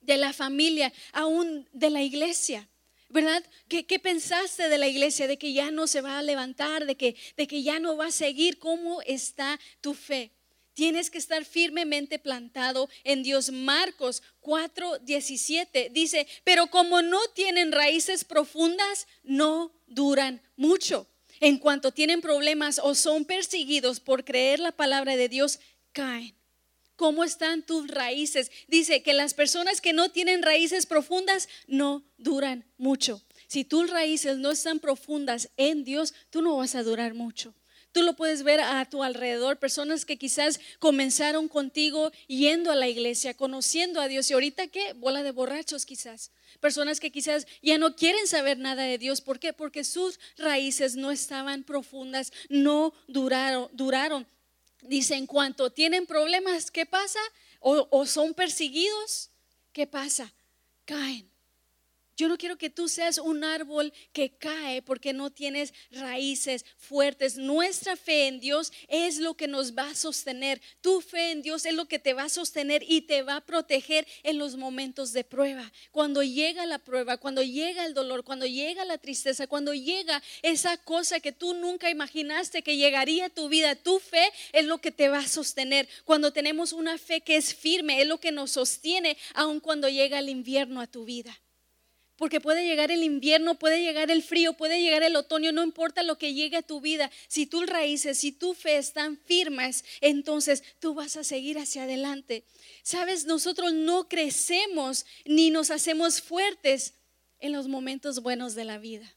de 0.00 0.16
la 0.16 0.32
familia, 0.32 0.92
aún 1.12 1.68
de 1.72 1.90
la 1.90 2.02
iglesia? 2.02 2.68
¿verdad? 3.10 3.44
¿Qué, 3.68 3.86
¿Qué, 3.86 4.00
pensaste 4.00 4.68
de 4.68 4.76
la 4.76 4.88
iglesia? 4.88 5.28
De 5.28 5.38
que 5.38 5.52
ya 5.52 5.70
no 5.70 5.86
se 5.86 6.00
va 6.00 6.18
a 6.18 6.22
levantar, 6.22 6.84
de 6.84 6.96
que, 6.96 7.14
de 7.36 7.46
que 7.46 7.62
ya 7.62 7.78
no 7.78 7.96
va 7.96 8.06
a 8.06 8.10
seguir. 8.10 8.58
¿Cómo 8.58 9.02
está 9.02 9.60
tu 9.80 9.94
fe? 9.94 10.32
Tienes 10.74 11.08
que 11.08 11.18
estar 11.18 11.44
firmemente 11.44 12.18
plantado 12.18 12.88
en 13.04 13.22
Dios. 13.22 13.50
Marcos 13.50 14.22
4, 14.40 14.98
17 14.98 15.90
dice, 15.92 16.26
pero 16.42 16.66
como 16.66 17.00
no 17.00 17.20
tienen 17.34 17.72
raíces 17.72 18.24
profundas, 18.24 19.06
no 19.22 19.72
duran 19.86 20.42
mucho. 20.56 21.06
En 21.40 21.58
cuanto 21.58 21.92
tienen 21.92 22.20
problemas 22.20 22.80
o 22.82 22.94
son 22.94 23.24
perseguidos 23.24 24.00
por 24.00 24.24
creer 24.24 24.58
la 24.58 24.72
palabra 24.72 25.16
de 25.16 25.28
Dios, 25.28 25.60
caen. 25.92 26.34
¿Cómo 26.96 27.24
están 27.24 27.62
tus 27.62 27.88
raíces? 27.88 28.50
Dice 28.68 29.02
que 29.02 29.14
las 29.14 29.34
personas 29.34 29.80
que 29.80 29.92
no 29.92 30.10
tienen 30.10 30.42
raíces 30.42 30.86
profundas 30.86 31.48
no 31.66 32.04
duran 32.18 32.64
mucho. 32.78 33.22
Si 33.48 33.64
tus 33.64 33.90
raíces 33.90 34.38
no 34.38 34.52
están 34.52 34.78
profundas 34.78 35.50
en 35.56 35.84
Dios, 35.84 36.14
tú 36.30 36.40
no 36.40 36.56
vas 36.56 36.74
a 36.74 36.82
durar 36.82 37.14
mucho. 37.14 37.54
Tú 37.94 38.02
lo 38.02 38.14
puedes 38.16 38.42
ver 38.42 38.58
a 38.58 38.84
tu 38.86 39.04
alrededor, 39.04 39.56
personas 39.60 40.04
que 40.04 40.18
quizás 40.18 40.58
comenzaron 40.80 41.46
contigo 41.46 42.10
yendo 42.26 42.72
a 42.72 42.74
la 42.74 42.88
iglesia, 42.88 43.34
conociendo 43.34 44.00
a 44.00 44.08
Dios 44.08 44.28
y 44.28 44.34
ahorita 44.34 44.66
qué, 44.66 44.94
bola 44.94 45.22
de 45.22 45.30
borrachos 45.30 45.86
quizás. 45.86 46.32
Personas 46.58 46.98
que 46.98 47.12
quizás 47.12 47.46
ya 47.62 47.78
no 47.78 47.94
quieren 47.94 48.26
saber 48.26 48.58
nada 48.58 48.82
de 48.82 48.98
Dios. 48.98 49.20
¿Por 49.20 49.38
qué? 49.38 49.52
Porque 49.52 49.84
sus 49.84 50.18
raíces 50.36 50.96
no 50.96 51.12
estaban 51.12 51.62
profundas, 51.62 52.32
no 52.48 52.92
duraron. 53.06 53.68
duraron. 53.72 54.26
Dice, 54.82 55.14
en 55.14 55.28
cuanto 55.28 55.70
tienen 55.70 56.04
problemas, 56.04 56.72
¿qué 56.72 56.86
pasa? 56.86 57.20
O, 57.60 57.86
o 57.92 58.06
son 58.06 58.34
perseguidos, 58.34 59.30
¿qué 59.72 59.86
pasa? 59.86 60.34
Caen. 60.84 61.33
Yo 62.16 62.28
no 62.28 62.38
quiero 62.38 62.56
que 62.56 62.70
tú 62.70 62.88
seas 62.88 63.18
un 63.18 63.42
árbol 63.42 63.92
que 64.12 64.36
cae 64.36 64.82
porque 64.82 65.12
no 65.12 65.30
tienes 65.30 65.74
raíces 65.90 66.64
fuertes. 66.76 67.36
Nuestra 67.36 67.96
fe 67.96 68.28
en 68.28 68.40
Dios 68.40 68.72
es 68.88 69.18
lo 69.18 69.34
que 69.34 69.48
nos 69.48 69.76
va 69.76 69.90
a 69.90 69.94
sostener. 69.94 70.60
Tu 70.80 71.00
fe 71.00 71.32
en 71.32 71.42
Dios 71.42 71.66
es 71.66 71.74
lo 71.74 71.86
que 71.86 71.98
te 71.98 72.14
va 72.14 72.24
a 72.24 72.28
sostener 72.28 72.84
y 72.86 73.02
te 73.02 73.22
va 73.22 73.36
a 73.36 73.40
proteger 73.40 74.06
en 74.22 74.38
los 74.38 74.56
momentos 74.56 75.12
de 75.12 75.24
prueba. 75.24 75.72
Cuando 75.90 76.22
llega 76.22 76.66
la 76.66 76.78
prueba, 76.78 77.16
cuando 77.16 77.42
llega 77.42 77.84
el 77.84 77.94
dolor, 77.94 78.24
cuando 78.24 78.46
llega 78.46 78.84
la 78.84 78.98
tristeza, 78.98 79.46
cuando 79.46 79.74
llega 79.74 80.22
esa 80.42 80.76
cosa 80.76 81.20
que 81.20 81.32
tú 81.32 81.54
nunca 81.54 81.90
imaginaste 81.90 82.62
que 82.62 82.76
llegaría 82.76 83.26
a 83.26 83.30
tu 83.30 83.48
vida, 83.48 83.74
tu 83.74 83.98
fe 83.98 84.30
es 84.52 84.64
lo 84.64 84.78
que 84.78 84.92
te 84.92 85.08
va 85.08 85.18
a 85.18 85.28
sostener. 85.28 85.88
Cuando 86.04 86.32
tenemos 86.32 86.72
una 86.72 86.96
fe 86.98 87.20
que 87.20 87.36
es 87.36 87.54
firme, 87.54 88.00
es 88.00 88.06
lo 88.06 88.18
que 88.18 88.32
nos 88.32 88.52
sostiene 88.52 89.16
aun 89.34 89.60
cuando 89.60 89.88
llega 89.88 90.18
el 90.18 90.28
invierno 90.28 90.80
a 90.80 90.86
tu 90.86 91.04
vida. 91.04 91.36
Porque 92.16 92.40
puede 92.40 92.64
llegar 92.64 92.90
el 92.90 93.02
invierno, 93.02 93.58
puede 93.58 93.80
llegar 93.80 94.10
el 94.10 94.22
frío, 94.22 94.52
puede 94.52 94.80
llegar 94.80 95.02
el 95.02 95.16
otoño, 95.16 95.50
no 95.50 95.64
importa 95.64 96.02
lo 96.02 96.16
que 96.16 96.32
llegue 96.32 96.58
a 96.58 96.62
tu 96.62 96.80
vida. 96.80 97.10
Si 97.26 97.46
tus 97.46 97.66
raíces, 97.66 98.18
si 98.18 98.30
tu 98.30 98.54
fe 98.54 98.76
están 98.76 99.18
firmes, 99.18 99.84
entonces 100.00 100.62
tú 100.78 100.94
vas 100.94 101.16
a 101.16 101.24
seguir 101.24 101.58
hacia 101.58 101.84
adelante. 101.84 102.44
Sabes, 102.82 103.24
nosotros 103.24 103.72
no 103.72 104.08
crecemos 104.08 105.06
ni 105.24 105.50
nos 105.50 105.70
hacemos 105.70 106.22
fuertes 106.22 106.94
en 107.40 107.52
los 107.52 107.66
momentos 107.68 108.22
buenos 108.22 108.54
de 108.54 108.64
la 108.64 108.78
vida. 108.78 109.12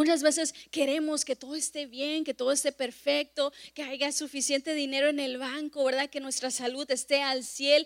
Muchas 0.00 0.22
veces 0.22 0.54
queremos 0.70 1.26
que 1.26 1.36
todo 1.36 1.54
esté 1.54 1.84
bien, 1.84 2.24
que 2.24 2.32
todo 2.32 2.52
esté 2.52 2.72
perfecto, 2.72 3.52
que 3.74 3.82
haya 3.82 4.12
suficiente 4.12 4.72
dinero 4.72 5.08
en 5.08 5.20
el 5.20 5.36
banco, 5.36 5.84
¿verdad? 5.84 6.08
Que 6.08 6.20
nuestra 6.20 6.50
salud 6.50 6.90
esté 6.90 7.20
al 7.20 7.44
cielo, 7.44 7.84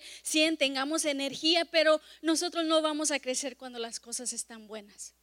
tengamos 0.57 1.07
energía, 1.07 1.65
pero 1.65 2.01
nosotros 2.23 2.65
no 2.67 2.81
vamos 2.83 3.11
a 3.11 3.19
crecer 3.19 3.57
cuando 3.57 3.81
las 3.81 3.99
cosas 3.99 4.33
están 4.33 4.69
buenas. 4.69 5.17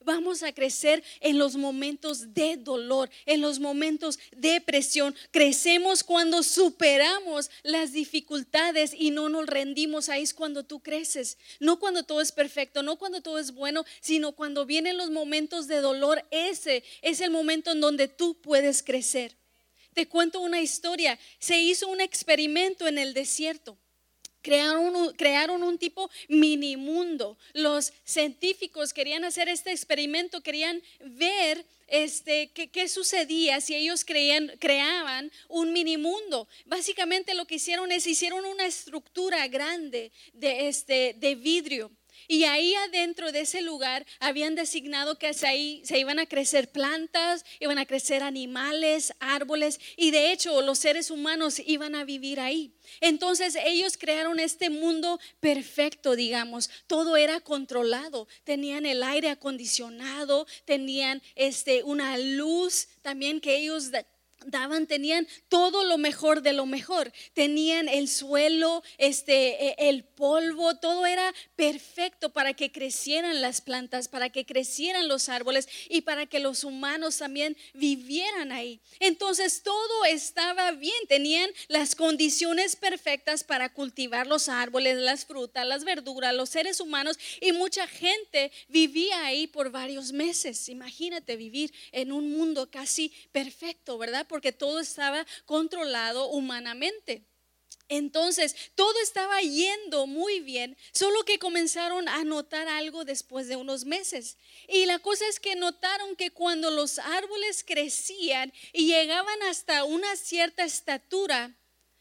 Vamos 0.00 0.42
a 0.42 0.52
crecer 0.52 1.02
en 1.20 1.38
los 1.38 1.56
momentos 1.56 2.32
de 2.32 2.56
dolor, 2.56 3.10
en 3.26 3.40
los 3.40 3.58
momentos 3.58 4.18
de 4.36 4.60
presión. 4.60 5.14
Crecemos 5.32 6.04
cuando 6.04 6.42
superamos 6.42 7.50
las 7.62 7.92
dificultades 7.92 8.94
y 8.96 9.10
no 9.10 9.28
nos 9.28 9.46
rendimos. 9.46 10.08
Ahí 10.08 10.22
es 10.22 10.34
cuando 10.34 10.64
tú 10.64 10.80
creces. 10.80 11.36
No 11.58 11.78
cuando 11.80 12.04
todo 12.04 12.20
es 12.20 12.30
perfecto, 12.30 12.82
no 12.82 12.96
cuando 12.96 13.20
todo 13.20 13.38
es 13.38 13.52
bueno, 13.52 13.84
sino 14.00 14.32
cuando 14.32 14.66
vienen 14.66 14.96
los 14.96 15.10
momentos 15.10 15.66
de 15.66 15.80
dolor. 15.80 16.24
Ese 16.30 16.84
es 17.02 17.20
el 17.20 17.30
momento 17.30 17.72
en 17.72 17.80
donde 17.80 18.06
tú 18.06 18.40
puedes 18.40 18.82
crecer. 18.84 19.36
Te 19.94 20.06
cuento 20.06 20.40
una 20.40 20.60
historia. 20.60 21.18
Se 21.40 21.58
hizo 21.58 21.88
un 21.88 22.00
experimento 22.00 22.86
en 22.86 22.98
el 22.98 23.14
desierto 23.14 23.76
crearon 24.42 24.94
un, 24.94 25.12
crearon 25.14 25.62
un 25.62 25.78
tipo 25.78 26.10
mini 26.28 26.76
mundo. 26.76 27.38
Los 27.52 27.92
científicos 28.04 28.92
querían 28.92 29.24
hacer 29.24 29.48
este 29.48 29.72
experimento, 29.72 30.42
querían 30.42 30.82
ver 31.00 31.64
este, 31.88 32.50
qué, 32.50 32.88
sucedía 32.88 33.60
si 33.60 33.74
ellos 33.74 34.04
creían, 34.04 34.52
creaban 34.58 35.32
un 35.48 35.72
mini 35.72 35.96
mundo. 35.96 36.48
Básicamente 36.66 37.34
lo 37.34 37.46
que 37.46 37.56
hicieron 37.56 37.90
es 37.92 38.06
hicieron 38.06 38.44
una 38.44 38.66
estructura 38.66 39.46
grande 39.48 40.12
de, 40.32 40.68
este, 40.68 41.14
de 41.18 41.34
vidrio 41.34 41.90
y 42.28 42.44
ahí 42.44 42.74
adentro 42.74 43.32
de 43.32 43.40
ese 43.40 43.62
lugar 43.62 44.06
habían 44.20 44.54
designado 44.54 45.18
que 45.18 45.32
ahí 45.42 45.82
se 45.84 45.98
iban 45.98 46.18
a 46.18 46.26
crecer 46.26 46.70
plantas, 46.70 47.44
iban 47.58 47.78
a 47.78 47.86
crecer 47.86 48.22
animales, 48.22 49.14
árboles, 49.18 49.80
y 49.96 50.10
de 50.10 50.30
hecho 50.30 50.60
los 50.60 50.78
seres 50.78 51.10
humanos 51.10 51.60
iban 51.64 51.94
a 51.94 52.04
vivir 52.04 52.38
ahí. 52.38 52.74
Entonces 53.00 53.56
ellos 53.64 53.96
crearon 53.96 54.40
este 54.40 54.68
mundo 54.68 55.18
perfecto, 55.40 56.16
digamos. 56.16 56.70
Todo 56.86 57.16
era 57.16 57.40
controlado. 57.40 58.28
Tenían 58.44 58.86
el 58.86 59.02
aire 59.02 59.30
acondicionado, 59.30 60.46
tenían 60.66 61.22
este 61.34 61.82
una 61.82 62.18
luz 62.18 62.88
también 63.02 63.40
que 63.40 63.56
ellos 63.56 63.90
daban, 64.46 64.86
tenían 64.86 65.26
todo 65.48 65.84
lo 65.84 65.98
mejor 65.98 66.42
de 66.42 66.52
lo 66.52 66.66
mejor. 66.66 67.12
Tenían 67.34 67.88
el 67.88 68.08
suelo, 68.08 68.82
este, 68.96 69.68
e, 69.68 69.88
el 69.88 70.04
polvo, 70.04 70.76
todo 70.76 71.06
era 71.06 71.34
perfecto 71.56 72.30
para 72.30 72.54
que 72.54 72.70
crecieran 72.70 73.40
las 73.40 73.60
plantas, 73.60 74.08
para 74.08 74.30
que 74.30 74.46
crecieran 74.46 75.08
los 75.08 75.28
árboles 75.28 75.68
y 75.88 76.02
para 76.02 76.26
que 76.26 76.38
los 76.38 76.64
humanos 76.64 77.18
también 77.18 77.56
vivieran 77.74 78.52
ahí. 78.52 78.80
Entonces 79.00 79.62
todo 79.62 80.04
estaba 80.04 80.72
bien, 80.72 80.94
tenían 81.08 81.50
las 81.68 81.94
condiciones 81.94 82.76
perfectas 82.76 83.44
para 83.44 83.72
cultivar 83.72 84.26
los 84.26 84.48
árboles, 84.48 84.98
las 84.98 85.24
frutas, 85.24 85.66
las 85.66 85.84
verduras, 85.84 86.34
los 86.34 86.48
seres 86.48 86.80
humanos 86.80 87.18
y 87.40 87.52
mucha 87.52 87.86
gente 87.86 88.52
vivía 88.68 89.24
ahí 89.24 89.46
por 89.46 89.70
varios 89.70 90.12
meses. 90.12 90.68
Imagínate 90.68 91.36
vivir 91.36 91.72
en 91.92 92.12
un 92.12 92.30
mundo 92.30 92.70
casi 92.70 93.12
perfecto, 93.32 93.98
¿verdad? 93.98 94.26
Porque 94.28 94.52
todo 94.52 94.80
estaba 94.80 95.26
controlado 95.46 96.28
humanamente. 96.28 97.24
Entonces, 97.88 98.54
todo 98.74 98.94
estaba 99.02 99.40
yendo 99.40 100.06
muy 100.06 100.40
bien, 100.40 100.76
solo 100.92 101.24
que 101.24 101.38
comenzaron 101.38 102.06
a 102.08 102.22
notar 102.22 102.68
algo 102.68 103.04
después 103.04 103.48
de 103.48 103.56
unos 103.56 103.86
meses. 103.86 104.36
Y 104.68 104.84
la 104.84 104.98
cosa 104.98 105.26
es 105.26 105.40
que 105.40 105.56
notaron 105.56 106.14
que 106.14 106.30
cuando 106.30 106.70
los 106.70 106.98
árboles 106.98 107.64
crecían 107.64 108.52
y 108.74 108.86
llegaban 108.86 109.42
hasta 109.44 109.84
una 109.84 110.16
cierta 110.16 110.64
estatura, 110.64 111.56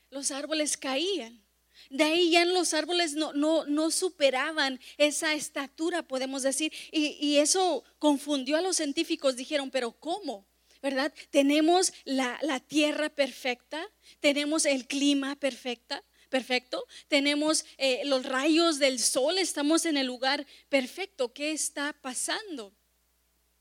los 0.09 0.31
árboles 0.31 0.75
caían. 0.75 1.41
De 1.89 2.03
ahí 2.03 2.31
ya 2.31 2.43
los 2.43 2.73
árboles 2.73 3.13
no, 3.13 3.31
no, 3.33 3.91
superaban 3.91 4.79
esa 4.97 5.33
estatura, 5.35 6.03
podemos 6.03 6.43
decir. 6.43 6.73
Y, 6.91 7.17
y 7.25 7.37
eso 7.37 7.85
confundió 7.97 8.57
a 8.57 8.61
los 8.61 8.75
científicos. 8.75 9.37
Dijeron, 9.37 9.71
pero 9.71 9.93
¿cómo? 9.93 10.46
¿Verdad? 10.81 11.13
Tenemos 11.29 11.93
la, 12.05 12.59
tierra 12.67 13.09
perfecta, 13.09 13.89
tenemos 14.19 14.65
el 14.65 14.87
clima 14.87 15.35
perfecta, 15.35 16.03
perfecto, 16.29 16.85
tenemos 17.07 17.65
eh, 17.77 18.01
los 18.05 18.25
rayos 18.25 18.79
del 18.79 18.99
sol, 18.99 19.37
estamos 19.37 19.85
en 19.85 19.97
el 19.97 20.07
lugar 20.07 20.45
perfecto. 20.69 21.33
¿Qué 21.33 21.51
está 21.51 21.93
pasando? 22.01 22.73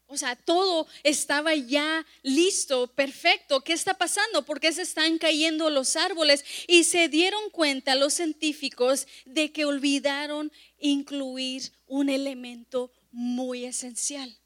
O 0.08 0.16
sea, 0.16 0.36
todo 0.36 0.86
estaba 1.02 1.54
ya 1.54 2.06
listo, 2.22 2.86
perfecto. 2.94 3.62
¿Qué 3.62 3.72
está 3.72 3.94
pasando? 3.94 4.44
¿Por 4.44 4.60
qué 4.60 4.72
se 4.72 4.82
están 4.82 5.18
cayendo 5.18 5.68
los 5.68 5.96
árboles? 5.96 6.44
Y 6.68 6.84
se 6.84 7.08
dieron 7.08 7.50
cuenta 7.50 7.96
los 7.96 8.14
científicos 8.14 9.08
de 9.24 9.50
que 9.50 9.64
olvidaron 9.64 10.52
incluir 10.78 11.72
un 11.86 12.08
elemento 12.08 12.92
muy 13.10 13.64
esencial. 13.64 14.38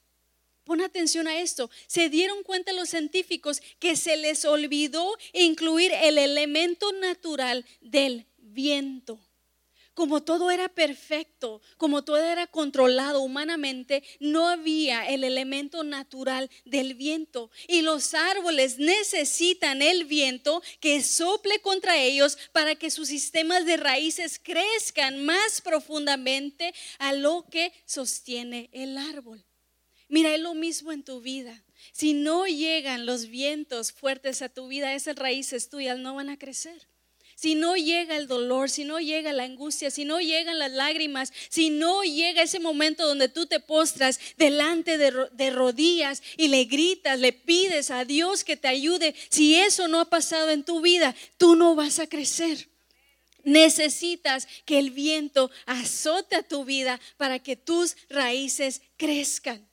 Pon 0.70 0.82
atención 0.82 1.26
a 1.26 1.40
esto. 1.40 1.68
Se 1.88 2.08
dieron 2.08 2.44
cuenta 2.44 2.72
los 2.72 2.90
científicos 2.90 3.60
que 3.80 3.96
se 3.96 4.16
les 4.16 4.44
olvidó 4.44 5.16
incluir 5.32 5.90
el 5.92 6.16
elemento 6.16 6.92
natural 6.92 7.66
del 7.80 8.28
viento. 8.38 9.18
Como 9.94 10.22
todo 10.22 10.48
era 10.48 10.68
perfecto, 10.68 11.60
como 11.76 12.04
todo 12.04 12.18
era 12.18 12.46
controlado 12.46 13.20
humanamente, 13.20 14.04
no 14.20 14.46
había 14.46 15.08
el 15.08 15.24
elemento 15.24 15.82
natural 15.82 16.48
del 16.64 16.94
viento. 16.94 17.50
Y 17.66 17.82
los 17.82 18.14
árboles 18.14 18.78
necesitan 18.78 19.82
el 19.82 20.04
viento 20.04 20.62
que 20.78 21.02
sople 21.02 21.58
contra 21.62 22.00
ellos 22.00 22.38
para 22.52 22.76
que 22.76 22.92
sus 22.92 23.08
sistemas 23.08 23.66
de 23.66 23.76
raíces 23.76 24.38
crezcan 24.40 25.24
más 25.24 25.62
profundamente 25.62 26.72
a 27.00 27.12
lo 27.12 27.44
que 27.50 27.72
sostiene 27.86 28.70
el 28.72 28.96
árbol. 28.98 29.44
Mira, 30.10 30.34
es 30.34 30.40
lo 30.40 30.54
mismo 30.54 30.90
en 30.90 31.04
tu 31.04 31.20
vida. 31.20 31.62
Si 31.92 32.14
no 32.14 32.46
llegan 32.46 33.06
los 33.06 33.28
vientos 33.28 33.92
fuertes 33.92 34.42
a 34.42 34.48
tu 34.48 34.66
vida, 34.66 34.92
esas 34.92 35.14
raíces 35.14 35.70
tuyas 35.70 35.98
no 35.98 36.16
van 36.16 36.28
a 36.28 36.38
crecer. 36.38 36.88
si 37.36 37.54
no 37.54 37.74
llega 37.74 38.18
el 38.18 38.26
dolor, 38.26 38.68
si 38.68 38.84
no 38.84 39.00
llega 39.00 39.32
la 39.32 39.44
angustia, 39.44 39.90
si 39.90 40.04
no 40.04 40.20
llegan 40.20 40.58
las 40.58 40.72
lágrimas, 40.72 41.32
si 41.48 41.70
no 41.70 42.02
llega 42.02 42.42
ese 42.42 42.60
momento 42.60 43.06
donde 43.06 43.30
tú 43.30 43.46
te 43.46 43.60
postras 43.60 44.20
delante 44.36 44.98
de, 44.98 45.50
rodillas 45.50 46.22
y 46.36 46.48
le 46.48 46.64
gritas, 46.64 47.18
le 47.18 47.32
pides 47.32 47.90
a 47.90 48.04
Dios 48.04 48.44
que 48.44 48.58
te 48.58 48.68
ayude, 48.68 49.14
si 49.30 49.54
eso 49.54 49.88
no 49.88 50.00
ha 50.00 50.10
pasado 50.10 50.50
en 50.50 50.64
tu 50.64 50.82
vida, 50.82 51.14
tú 51.38 51.56
no 51.56 51.74
vas 51.74 51.98
a 51.98 52.08
crecer. 52.08 52.68
Necesitas 53.42 54.46
que 54.66 54.78
el 54.78 54.90
viento 54.90 55.50
azote 55.64 56.36
a 56.36 56.42
tu 56.42 56.66
vida 56.66 57.00
para 57.16 57.38
que 57.38 57.56
tus 57.56 57.96
raíces 58.10 58.82
crezcan. 58.98 59.69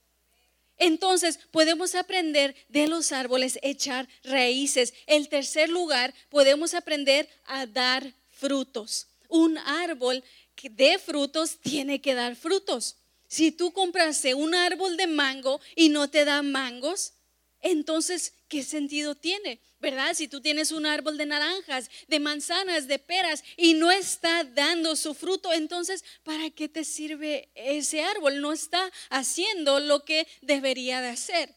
Entonces 0.78 1.40
podemos 1.52 1.96
aprender 1.96 2.56
de 2.70 2.88
los 2.88 3.12
árboles 3.12 3.60
echar 3.62 4.08
raíces. 4.24 4.94
El 5.06 5.30
tercer 5.30 5.70
lugar, 5.70 6.14
podemos 6.30 6.74
aprender 6.74 7.28
a 7.46 7.66
dar 7.66 8.14
frutos. 8.30 9.08
Un 9.30 9.58
árbol 9.58 10.24
dé 10.70 10.98
frutos 10.98 11.60
tiene 11.60 12.02
que 12.02 12.14
dar 12.14 12.36
frutos. 12.36 12.98
Si 13.28 13.52
tú 13.52 13.72
compraste 13.72 14.34
un 14.34 14.56
árbol 14.56 14.98
de 14.98 15.08
mango 15.08 15.60
y 15.76 15.90
no 15.90 16.10
te 16.10 16.26
da 16.26 16.42
mangos, 16.42 17.14
entonces, 17.62 18.34
¿qué 18.48 18.64
sentido 18.64 19.16
tiene? 19.16 19.60
¿Verdad? 19.80 20.14
Si 20.14 20.28
tú 20.28 20.42
tienes 20.42 20.72
un 20.72 20.86
árbol 20.86 21.18
de 21.18 21.26
naranjas, 21.26 21.90
de 22.08 22.20
manzanas, 22.20 22.88
de 22.88 23.00
peras 23.00 23.44
y 23.56 23.74
no 23.74 23.92
está 23.92 24.44
dando 24.44 24.96
su 24.96 25.14
fruto, 25.14 25.52
entonces, 25.54 26.04
¿para 26.24 26.50
qué 26.50 26.70
te 26.70 26.84
sirve 26.84 27.50
ese 27.56 28.02
árbol? 28.02 28.42
No 28.42 28.54
está 28.54 28.92
haciendo 29.10 29.80
lo 29.80 30.06
que 30.06 30.28
debería 30.42 31.02
de 31.02 31.10
hacer. 31.10 31.56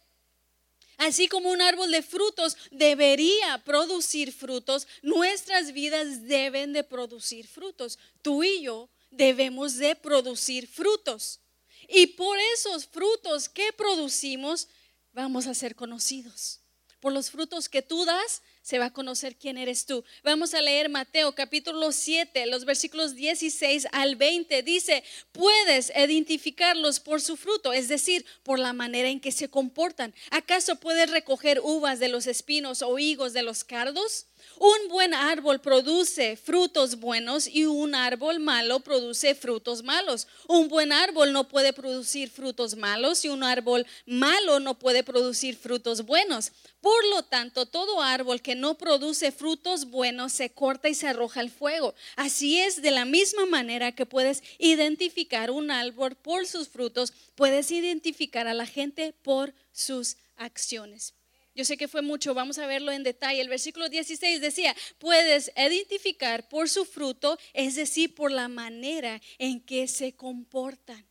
Así 0.97 1.29
como 1.29 1.51
un 1.51 1.63
árbol 1.63 1.91
de 1.91 2.03
frutos 2.03 2.57
debería 2.71 3.63
producir 3.65 4.33
frutos, 4.33 4.87
nuestras 5.01 5.73
vidas 5.73 6.27
deben 6.27 6.75
de 6.75 6.85
producir 6.85 7.47
frutos. 7.47 7.99
Tú 8.21 8.43
y 8.45 8.63
yo 8.63 8.91
debemos 9.11 9.77
de 9.77 9.97
producir 9.97 10.67
frutos. 10.67 11.41
Y 11.89 12.09
por 12.09 12.39
esos 12.55 12.87
frutos 12.87 13.49
que 13.49 13.73
producimos, 13.73 14.69
vamos 15.13 15.47
a 15.47 15.55
ser 15.55 15.75
conocidos. 15.75 16.61
Por 17.01 17.15
los 17.15 17.31
frutos 17.31 17.71
que 17.71 17.81
tú 17.81 18.05
das, 18.05 18.43
se 18.61 18.79
va 18.79 18.87
a 18.87 18.93
conocer 18.93 19.37
quién 19.37 19.57
eres 19.57 19.87
tú. 19.87 20.05
Vamos 20.23 20.53
a 20.53 20.61
leer 20.61 20.91
Mateo 20.91 21.35
capítulo 21.35 21.93
7, 21.93 22.47
los 22.47 22.67
versículos 22.67 23.15
16 23.15 23.89
al 23.93 24.17
20. 24.17 24.63
Dice, 24.63 25.03
puedes 25.33 25.91
identificarlos 25.97 27.01
por 27.01 27.23
su 27.23 27.39
fruto, 27.39 27.73
es 27.73 27.89
decir, 27.89 28.27
por 28.43 28.59
la 28.59 28.75
manera 28.75 29.09
en 29.09 29.19
que 29.19 29.33
se 29.33 29.49
comportan. 29.49 30.15
¿Acaso 30.31 30.77
puedes 30.77 31.11
recoger 31.11 31.61
uvas 31.61 32.01
de 32.01 32.09
los 32.09 32.27
espinos 32.27 32.83
o 32.83 32.99
higos 32.99 33.33
de 33.33 33.43
los 33.43 33.65
cardos? 33.65 34.27
Un 34.59 34.89
buen 34.89 35.15
árbol 35.15 35.61
produce 35.61 36.37
frutos 36.37 36.97
buenos 36.97 37.47
y 37.47 37.65
un 37.67 37.95
árbol 37.95 38.41
malo 38.41 38.81
produce 38.81 39.35
frutos 39.35 39.83
malos. 39.83 40.27
Un 40.49 40.69
buen 40.69 40.93
árbol 40.93 41.33
no 41.33 41.49
puede 41.49 41.73
producir 41.73 42.31
frutos 42.31 42.77
malos 42.77 43.25
y 43.25 43.29
un 43.29 43.43
árbol 43.43 43.87
malo 44.07 44.61
no 44.61 44.79
puede 44.79 45.03
producir 45.03 45.57
frutos 45.57 46.05
buenos. 46.05 46.53
Por 46.81 47.05
lo 47.09 47.23
tanto, 47.23 47.67
todo 47.67 48.01
árbol 48.01 48.41
que 48.41 48.55
no 48.55 48.79
produce 48.79 49.33
frutos 49.33 49.91
buenos 49.91 50.33
se 50.33 50.51
corta 50.51 50.89
y 50.89 50.95
se 50.95 51.09
arroja 51.09 51.41
al 51.41 51.51
fuego. 51.51 51.95
Así 52.17 52.59
es, 52.59 52.81
de 52.81 52.91
la 52.91 53.05
misma 53.05 53.47
manera 53.47 53.93
que 53.93 54.07
puedes 54.07 54.43
identificar 54.59 55.51
un 55.51 55.71
árbol 55.71 56.17
por 56.17 56.47
sus 56.47 56.69
frutos, 56.69 57.13
puedes 57.35 57.71
identificar 57.71 58.47
a 58.47 58.55
la 58.55 58.67
gente 58.67 59.15
por 59.23 59.55
sus 59.73 60.17
acciones. 60.37 61.15
Yo 61.61 61.67
sé 61.67 61.77
que 61.77 61.89
fue 61.89 62.01
mucho, 62.01 62.33
vamos 62.33 62.57
a 62.57 62.67
verlo 62.67 62.91
en 62.91 63.03
detalle. 63.03 63.39
El 63.39 63.51
versículo 63.51 63.91
16 63.91 64.41
decía, 64.41 64.75
puedes 64.97 65.53
identificar 65.55 66.49
por 66.49 66.71
su 66.71 66.87
fruto, 66.87 67.39
es 67.53 67.75
decir, 67.75 68.15
por 68.15 68.33
la 68.33 68.49
manera 68.49 69.21
en 69.37 69.61
que 69.61 69.87
se 69.87 70.15
comportan. 70.15 71.05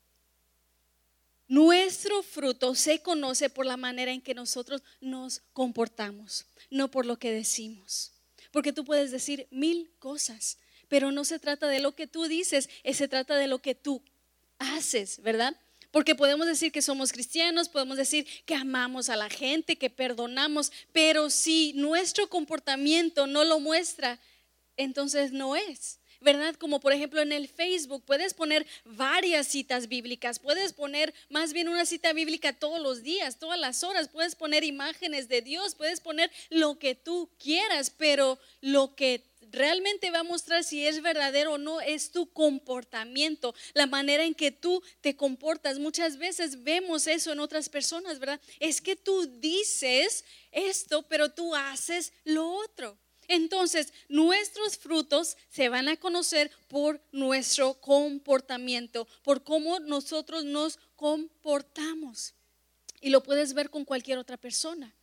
Nuestro 1.48 2.24
fruto 2.24 2.74
se 2.74 3.04
conoce 3.04 3.52
por 3.52 3.68
la 3.68 3.78
manera 3.78 4.12
en 4.12 4.24
que 4.24 4.34
nosotros 4.34 4.82
nos 5.02 5.44
comportamos, 5.54 6.48
no 6.72 6.90
por 6.90 7.06
lo 7.06 7.20
que 7.20 7.32
decimos. 7.32 8.14
Porque 8.50 8.74
tú 8.74 8.84
puedes 8.84 9.12
decir 9.12 9.48
mil 9.52 9.92
cosas, 10.00 10.58
pero 10.88 11.12
no 11.12 11.26
se 11.26 11.38
trata 11.38 11.68
de 11.68 11.80
lo 11.80 11.94
que 11.94 12.08
tú 12.08 12.26
dices, 12.26 12.72
se 12.92 13.08
trata 13.08 13.36
de 13.36 13.46
lo 13.46 13.60
que 13.60 13.76
tú 13.76 14.02
haces, 14.58 15.22
¿verdad? 15.22 15.56
Porque 15.92 16.16
podemos 16.16 16.46
decir 16.46 16.72
que 16.72 16.82
somos 16.82 17.12
cristianos, 17.12 17.70
podemos 17.70 17.98
decir 17.98 18.28
que 18.46 18.56
amamos 18.56 19.10
a 19.10 19.16
la 19.16 19.30
gente, 19.30 19.76
que 19.76 19.90
perdonamos, 19.90 20.72
pero 20.94 21.30
si 21.30 21.74
nuestro 21.74 22.30
comportamiento 22.30 23.26
no 23.26 23.44
lo 23.44 23.60
muestra, 23.60 24.20
entonces 24.78 25.32
no 25.32 25.56
es. 25.56 26.00
¿verdad? 26.22 26.56
Como 26.56 26.80
por 26.80 26.92
ejemplo 26.92 27.22
en 27.22 27.32
el 27.32 27.48
Facebook 27.48 28.04
puedes 28.06 28.34
poner 28.34 28.66
varias 28.84 29.48
citas 29.48 29.88
bíblicas, 29.88 30.40
puedes 30.40 30.74
poner 30.74 31.14
más 31.30 31.54
bien 31.54 31.70
una 31.70 31.86
cita 31.86 32.14
bíblica 32.14 32.54
todos 32.54 32.82
los 32.82 33.04
días, 33.04 33.40
todas 33.40 33.60
las 33.60 33.84
horas, 33.84 34.10
puedes 34.10 34.36
poner 34.36 34.64
imágenes 34.64 35.28
de 35.30 35.42
Dios, 35.42 35.76
puedes 35.76 36.02
poner 36.02 36.30
lo 36.50 36.78
que 36.78 36.96
tú 36.96 37.30
quieras, 37.40 37.90
pero 37.90 38.38
lo 38.62 38.96
que 38.96 39.24
realmente 39.52 40.12
va 40.12 40.20
a 40.20 40.24
mostrar 40.24 40.64
si 40.64 40.86
es 40.86 41.02
verdadero 41.02 41.54
o 41.54 41.58
no 41.58 41.82
es 41.82 42.12
tu 42.12 42.32
comportamiento, 42.32 43.54
la 43.74 43.88
manera 43.88 44.24
en 44.24 44.36
que 44.36 44.52
tú 44.52 44.82
te 45.02 45.16
comportas. 45.16 45.80
Muchas 45.80 46.18
veces 46.18 46.64
vemos 46.64 47.08
eso 47.08 47.32
en 47.32 47.40
otras 47.40 47.70
personas, 47.70 48.20
¿verdad? 48.20 48.42
Es 48.60 48.82
que 48.82 48.96
tú 48.96 49.26
dices 49.40 50.26
esto, 50.52 51.04
pero 51.04 51.30
tú 51.30 51.56
haces 51.56 52.14
lo 52.24 52.52
otro. 52.52 52.98
Entonces, 53.28 53.94
nuestros 54.08 54.78
frutos 54.78 55.38
se 55.50 55.70
van 55.70 55.88
a 55.88 55.98
conocer 55.98 56.52
por 56.68 57.00
nuestro 57.12 57.76
comportamiento, 57.76 59.08
por 59.24 59.44
cómo 59.44 59.80
nosotros 59.80 60.46
nos 60.46 60.80
comportamos. 60.96 62.34
Y 63.02 63.12
lo 63.12 63.22
puedes 63.22 63.54
ver 63.54 63.70
con 63.70 63.86
cualquier 63.86 64.18
otra 64.18 64.36
persona 64.36 64.96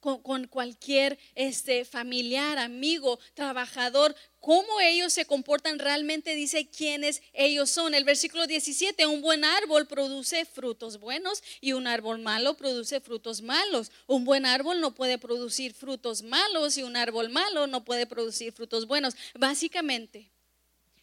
con, 0.00 0.46
cualquier 0.46 1.18
este, 1.34 1.84
familiar, 1.84 2.58
amigo, 2.58 3.18
trabajador, 3.34 4.14
cómo 4.40 4.80
ellos 4.80 5.12
se 5.12 5.26
comportan 5.26 5.78
realmente 5.78 6.34
dice 6.34 6.68
quiénes 6.68 7.22
ellos 7.32 7.70
son. 7.70 7.94
El 7.94 8.04
versículo 8.04 8.46
17, 8.46 9.06
un 9.06 9.20
buen 9.20 9.44
árbol 9.44 9.86
produce 9.86 10.44
frutos 10.44 11.00
buenos 11.00 11.42
y 11.60 11.72
un 11.72 11.86
árbol 11.86 12.20
malo 12.20 12.56
produce 12.56 13.00
frutos 13.00 13.42
malos. 13.42 13.90
Un 14.06 14.24
buen 14.24 14.46
árbol 14.46 14.80
no 14.80 14.94
puede 14.94 15.18
producir 15.18 15.74
frutos 15.74 16.22
malos 16.22 16.78
y 16.78 16.82
un 16.82 16.96
árbol 16.96 17.28
malo 17.30 17.66
no 17.66 17.84
puede 17.84 18.06
producir 18.06 18.52
frutos 18.52 18.86
buenos. 18.86 19.14
Básicamente, 19.34 20.30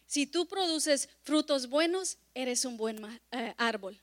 si 0.06 0.26
tú 0.26 0.46
produces 0.46 1.08
frutos 1.22 1.68
buenos, 1.68 2.18
eres 2.34 2.64
un 2.64 2.76
buen 2.76 3.04
eh, 3.32 3.54
árbol. 3.58 4.00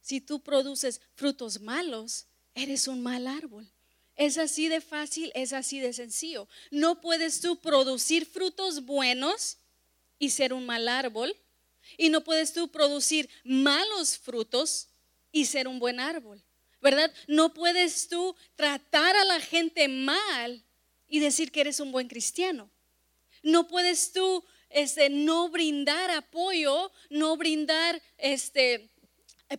Si 0.00 0.20
tú 0.20 0.40
produces 0.40 1.00
frutos 1.14 1.60
malos, 1.60 2.26
eres 2.54 2.88
un 2.88 3.02
mal 3.02 3.26
árbol. 3.26 3.73
Es 4.16 4.38
así 4.38 4.68
de 4.68 4.80
fácil, 4.80 5.32
es 5.34 5.52
así 5.52 5.80
de 5.80 5.92
sencillo. 5.92 6.48
No 6.70 7.00
puedes 7.00 7.40
tú 7.40 7.60
producir 7.60 8.26
frutos 8.26 8.84
buenos 8.84 9.58
y 10.18 10.30
ser 10.30 10.52
un 10.52 10.66
mal 10.66 10.88
árbol. 10.88 11.36
Y 11.98 12.08
no 12.08 12.22
puedes 12.22 12.52
tú 12.52 12.68
producir 12.70 13.28
malos 13.42 14.16
frutos 14.16 14.88
y 15.32 15.46
ser 15.46 15.68
un 15.68 15.78
buen 15.78 16.00
árbol. 16.00 16.42
¿Verdad? 16.80 17.12
No 17.26 17.54
puedes 17.54 18.08
tú 18.08 18.36
tratar 18.56 19.16
a 19.16 19.24
la 19.24 19.40
gente 19.40 19.88
mal 19.88 20.64
y 21.08 21.18
decir 21.18 21.50
que 21.50 21.62
eres 21.62 21.80
un 21.80 21.92
buen 21.92 22.08
cristiano. 22.08 22.70
No 23.42 23.66
puedes 23.66 24.12
tú 24.12 24.44
este, 24.70 25.08
no 25.08 25.48
brindar 25.48 26.10
apoyo, 26.10 26.90
no 27.08 27.36
brindar 27.36 28.02
este, 28.18 28.90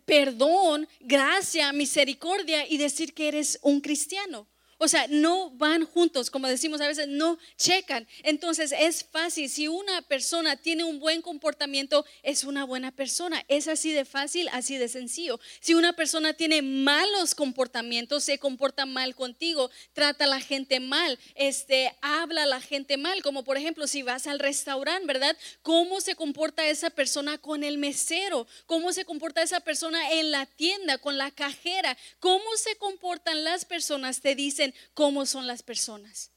perdón, 0.06 0.88
gracia, 1.00 1.72
misericordia 1.74 2.68
y 2.68 2.78
decir 2.78 3.14
que 3.14 3.28
eres 3.28 3.60
un 3.62 3.82
cristiano. 3.82 4.48
O 4.78 4.90
sea, 4.90 5.08
no 5.10 5.52
van 5.52 5.86
juntos, 5.86 6.30
como 6.30 6.48
decimos 6.48 6.82
a 6.82 6.88
veces, 6.88 7.08
no 7.08 7.38
checan. 7.58 8.06
Entonces 8.24 8.74
es 8.78 9.06
fácil, 9.06 9.50
si 9.50 9.70
una 9.70 10.02
persona 10.02 10.58
tiene 10.58 10.84
un 10.84 11.00
buen 11.00 11.22
comportamiento, 11.22 12.06
es 12.24 12.44
una 12.44 12.66
buena 12.66 12.92
persona. 12.92 13.44
Es 13.48 13.70
así 13.70 13.94
de 13.94 14.04
fácil, 14.04 14.50
así 14.52 14.78
de 14.78 14.90
sencillo. 14.90 15.40
Si 15.62 15.74
una 15.74 15.94
persona 15.94 16.34
tiene 16.34 16.62
malos 16.62 17.36
comportamientos, 17.36 18.26
se 18.26 18.38
comporta 18.38 18.86
mal 18.86 19.16
contigo, 19.16 19.72
trata 19.94 20.26
a 20.26 20.28
la 20.28 20.42
gente 20.42 20.82
mal, 20.82 21.18
este, 21.36 21.96
habla 22.02 22.44
a 22.44 22.48
la 22.48 22.60
gente 22.60 22.98
mal, 22.98 23.22
como 23.24 23.44
por 23.44 23.58
ejemplo 23.58 23.88
si 23.88 24.04
vas 24.04 24.28
al 24.28 24.40
restaurante, 24.40 25.08
¿verdad? 25.08 25.38
¿Cómo 25.62 26.02
se 26.02 26.16
comporta 26.16 26.68
esa 26.68 26.90
persona 26.90 27.38
con 27.38 27.64
el 27.64 27.78
mesero? 27.78 28.46
¿Cómo 28.66 28.92
se 28.92 29.06
comporta 29.06 29.42
esa 29.42 29.62
persona 29.62 30.12
en 30.12 30.32
la 30.32 30.46
tienda, 30.46 30.98
con 30.98 31.18
la 31.18 31.32
cajera? 31.32 31.98
¿Cómo 32.20 32.46
se 32.58 32.76
comportan 32.76 33.44
las 33.44 33.64
personas? 33.64 34.22
Te 34.22 34.36
dicen 34.36 34.65
cómo 34.94 35.26
son 35.26 35.48
las 35.48 35.62
personas. 35.64 36.32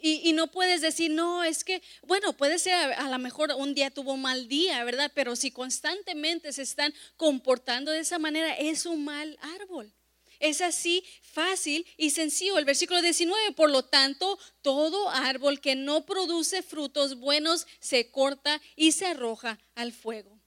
Y, 0.00 0.32
no 0.32 0.46
puedes 0.46 0.80
decir, 0.80 1.10
no, 1.10 1.42
es 1.42 1.64
que, 1.64 1.82
bueno, 2.02 2.32
puede 2.32 2.60
ser 2.60 2.74
a, 2.74 3.10
lo 3.10 3.18
mejor 3.18 3.52
un 3.56 3.74
día 3.74 3.90
tuvo 3.90 4.16
mal 4.16 4.46
día, 4.46 4.84
¿verdad? 4.84 5.10
Pero 5.12 5.34
si 5.34 5.50
constantemente 5.50 6.52
se 6.52 6.62
están 6.62 6.94
comportando 7.16 7.90
de 7.90 8.00
esa 8.00 8.20
manera, 8.20 8.54
es 8.54 8.86
un 8.86 9.04
mal 9.04 9.36
árbol. 9.60 9.92
Es 10.38 10.60
así 10.60 11.02
fácil 11.22 11.84
y 11.96 12.10
sencillo. 12.10 12.58
El 12.58 12.64
versículo 12.64 13.02
19, 13.02 13.52
por 13.52 13.70
lo 13.70 13.84
tanto, 13.84 14.38
todo 14.62 15.10
árbol 15.10 15.60
que 15.60 15.74
no 15.74 16.06
produce 16.06 16.62
frutos 16.62 17.16
buenos 17.16 17.66
se 17.80 18.12
corta 18.12 18.60
y 18.76 18.92
se 18.92 19.06
arroja 19.06 19.58
al 19.74 19.92
fuego. 19.92 20.38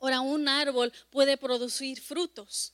Ahora, 0.00 0.20
un 0.20 0.48
árbol 0.48 0.92
puede 1.10 1.36
producir 1.36 2.00
frutos. 2.00 2.72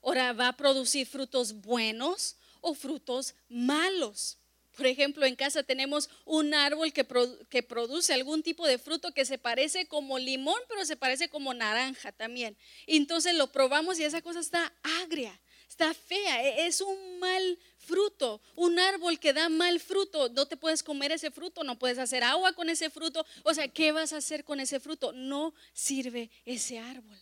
Ahora, 0.00 0.32
va 0.32 0.48
a 0.48 0.56
producir 0.56 1.08
frutos 1.08 1.54
buenos 1.54 2.36
o 2.66 2.74
frutos 2.74 3.34
malos. 3.48 4.38
Por 4.76 4.86
ejemplo, 4.86 5.24
en 5.24 5.36
casa 5.36 5.62
tenemos 5.62 6.10
un 6.24 6.52
árbol 6.52 6.92
que, 6.92 7.06
que, 7.48 7.62
produce 7.62 8.12
algún 8.12 8.42
tipo 8.42 8.66
de 8.66 8.76
fruto 8.76 9.12
que 9.12 9.24
se 9.24 9.38
parece 9.38 9.86
como 9.86 10.18
limón, 10.18 10.60
pero 10.68 10.84
se 10.84 10.96
parece 10.96 11.28
como 11.28 11.54
naranja 11.54 12.12
también. 12.12 12.56
entonces 12.86 13.34
lo 13.36 13.46
probamos 13.52 13.98
y 13.98 14.04
esa 14.04 14.20
cosa 14.20 14.40
está 14.40 14.74
agria, 15.02 15.40
está 15.68 15.94
fea, 15.94 16.42
e, 16.42 16.66
es 16.66 16.80
un 16.80 17.20
mal 17.20 17.58
fruto, 17.78 18.42
un 18.56 18.78
árbol 18.80 19.18
que 19.18 19.32
da 19.32 19.48
mal 19.48 19.78
fruto. 19.80 20.28
No 20.30 20.46
te 20.46 20.56
puedes 20.56 20.82
comer 20.82 21.12
ese 21.12 21.30
fruto, 21.30 21.62
no 21.62 21.78
puedes 21.78 21.98
hacer 21.98 22.24
agua 22.24 22.52
con 22.52 22.68
ese 22.68 22.90
fruto. 22.90 23.24
O 23.44 23.54
sea, 23.54 23.68
¿qué 23.68 23.92
vas 23.92 24.12
a 24.12 24.18
hacer 24.18 24.44
con 24.44 24.58
ese 24.58 24.80
fruto? 24.80 25.12
No 25.12 25.54
sirve 25.72 26.30
ese 26.44 26.80
árbol. 26.80 27.16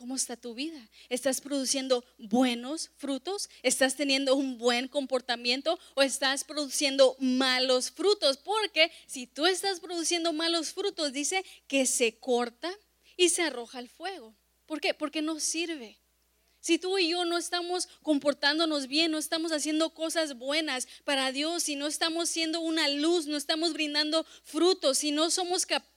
¿Cómo 0.00 0.16
está 0.16 0.34
tu 0.34 0.54
vida? 0.54 0.80
¿Estás 1.10 1.42
produciendo 1.42 2.02
buenos 2.16 2.90
frutos? 2.96 3.50
¿Estás 3.62 3.96
teniendo 3.96 4.34
un 4.34 4.56
buen 4.56 4.88
comportamiento 4.88 5.78
o 5.94 6.00
estás 6.00 6.42
produciendo 6.42 7.16
malos 7.18 7.90
frutos? 7.90 8.38
Porque 8.38 8.90
si 9.06 9.26
tú 9.26 9.44
estás 9.44 9.78
produciendo 9.78 10.32
malos 10.32 10.72
frutos, 10.72 11.12
dice 11.12 11.44
que 11.68 11.84
se 11.84 12.18
corta 12.18 12.72
y 13.18 13.28
se 13.28 13.42
arroja 13.42 13.76
al 13.76 13.90
fuego. 13.90 14.34
¿Por 14.64 14.80
qué? 14.80 14.94
Porque 14.94 15.20
no 15.20 15.38
sirve. 15.38 15.98
Si 16.60 16.78
tú 16.78 16.96
y 16.96 17.10
yo 17.10 17.26
no 17.26 17.36
estamos 17.36 17.86
comportándonos 18.02 18.86
bien, 18.86 19.10
no 19.10 19.18
estamos 19.18 19.52
haciendo 19.52 19.92
cosas 19.92 20.38
buenas 20.38 20.88
para 21.04 21.30
Dios, 21.30 21.64
si 21.64 21.76
no 21.76 21.86
estamos 21.86 22.30
siendo 22.30 22.60
una 22.60 22.88
luz, 22.88 23.26
no 23.26 23.36
estamos 23.36 23.74
brindando 23.74 24.24
frutos, 24.44 24.96
si 24.96 25.10
no 25.10 25.30
somos 25.30 25.66
capaces 25.66 25.89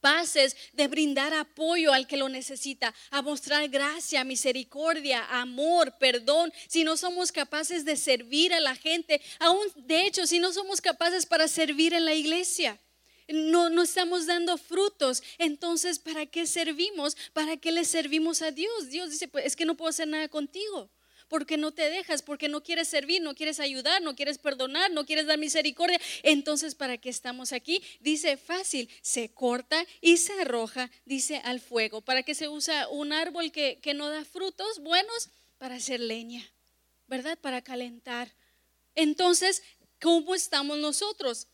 capaces 0.00 0.56
de 0.72 0.86
brindar 0.86 1.34
apoyo 1.34 1.92
al 1.92 2.06
que 2.06 2.16
lo 2.16 2.28
necesita, 2.28 2.94
a 3.10 3.22
mostrar 3.22 3.68
gracia, 3.68 4.24
misericordia, 4.24 5.24
amor, 5.40 5.96
perdón, 5.98 6.52
si 6.68 6.84
no 6.84 6.96
somos 6.96 7.32
capaces 7.32 7.84
de 7.84 7.96
servir 7.96 8.52
a 8.54 8.60
la 8.60 8.76
gente, 8.76 9.20
aún 9.40 9.66
de 9.76 10.06
hecho, 10.06 10.26
si 10.26 10.38
no 10.38 10.52
somos 10.52 10.80
capaces 10.80 11.26
para 11.26 11.48
servir 11.48 11.94
en 11.94 12.04
la 12.04 12.14
iglesia. 12.14 12.80
No, 13.30 13.68
no 13.68 13.82
estamos 13.82 14.24
dando 14.24 14.56
frutos. 14.56 15.22
Entonces, 15.36 15.98
¿para 15.98 16.24
qué 16.24 16.46
servimos? 16.46 17.14
¿Para 17.34 17.58
qué 17.58 17.72
le 17.72 17.84
servimos 17.84 18.40
a 18.40 18.52
Dios? 18.52 18.88
Dios 18.88 19.10
dice, 19.10 19.28
pues 19.28 19.44
es 19.44 19.54
que 19.54 19.66
no 19.66 19.76
puedo 19.76 19.90
hacer 19.90 20.08
nada 20.08 20.28
contigo 20.28 20.90
porque 21.28 21.56
no 21.56 21.72
te 21.72 21.88
dejas, 21.90 22.22
porque 22.22 22.48
no 22.48 22.62
quieres 22.62 22.88
servir, 22.88 23.22
no 23.22 23.34
quieres 23.34 23.60
ayudar, 23.60 24.02
no 24.02 24.16
quieres 24.16 24.38
perdonar, 24.38 24.90
no 24.90 25.06
quieres 25.06 25.26
dar 25.26 25.38
misericordia. 25.38 26.00
Entonces, 26.22 26.74
¿para 26.74 26.98
qué 26.98 27.10
estamos 27.10 27.52
aquí? 27.52 27.82
Dice 28.00 28.36
fácil, 28.36 28.88
se 29.02 29.30
corta 29.30 29.84
y 30.00 30.16
se 30.16 30.32
arroja, 30.40 30.90
dice 31.04 31.40
al 31.44 31.60
fuego. 31.60 32.00
¿Para 32.00 32.22
qué 32.22 32.34
se 32.34 32.48
usa 32.48 32.88
un 32.88 33.12
árbol 33.12 33.52
que, 33.52 33.78
que 33.80 33.94
no 33.94 34.08
da 34.08 34.24
frutos 34.24 34.80
buenos? 34.80 35.30
Para 35.58 35.76
hacer 35.76 36.00
leña, 36.00 36.48
¿verdad? 37.06 37.38
Para 37.38 37.62
calentar. 37.62 38.32
Entonces, 38.94 39.62
¿cómo 40.00 40.34
estamos 40.34 40.78
nosotros? 40.78 41.48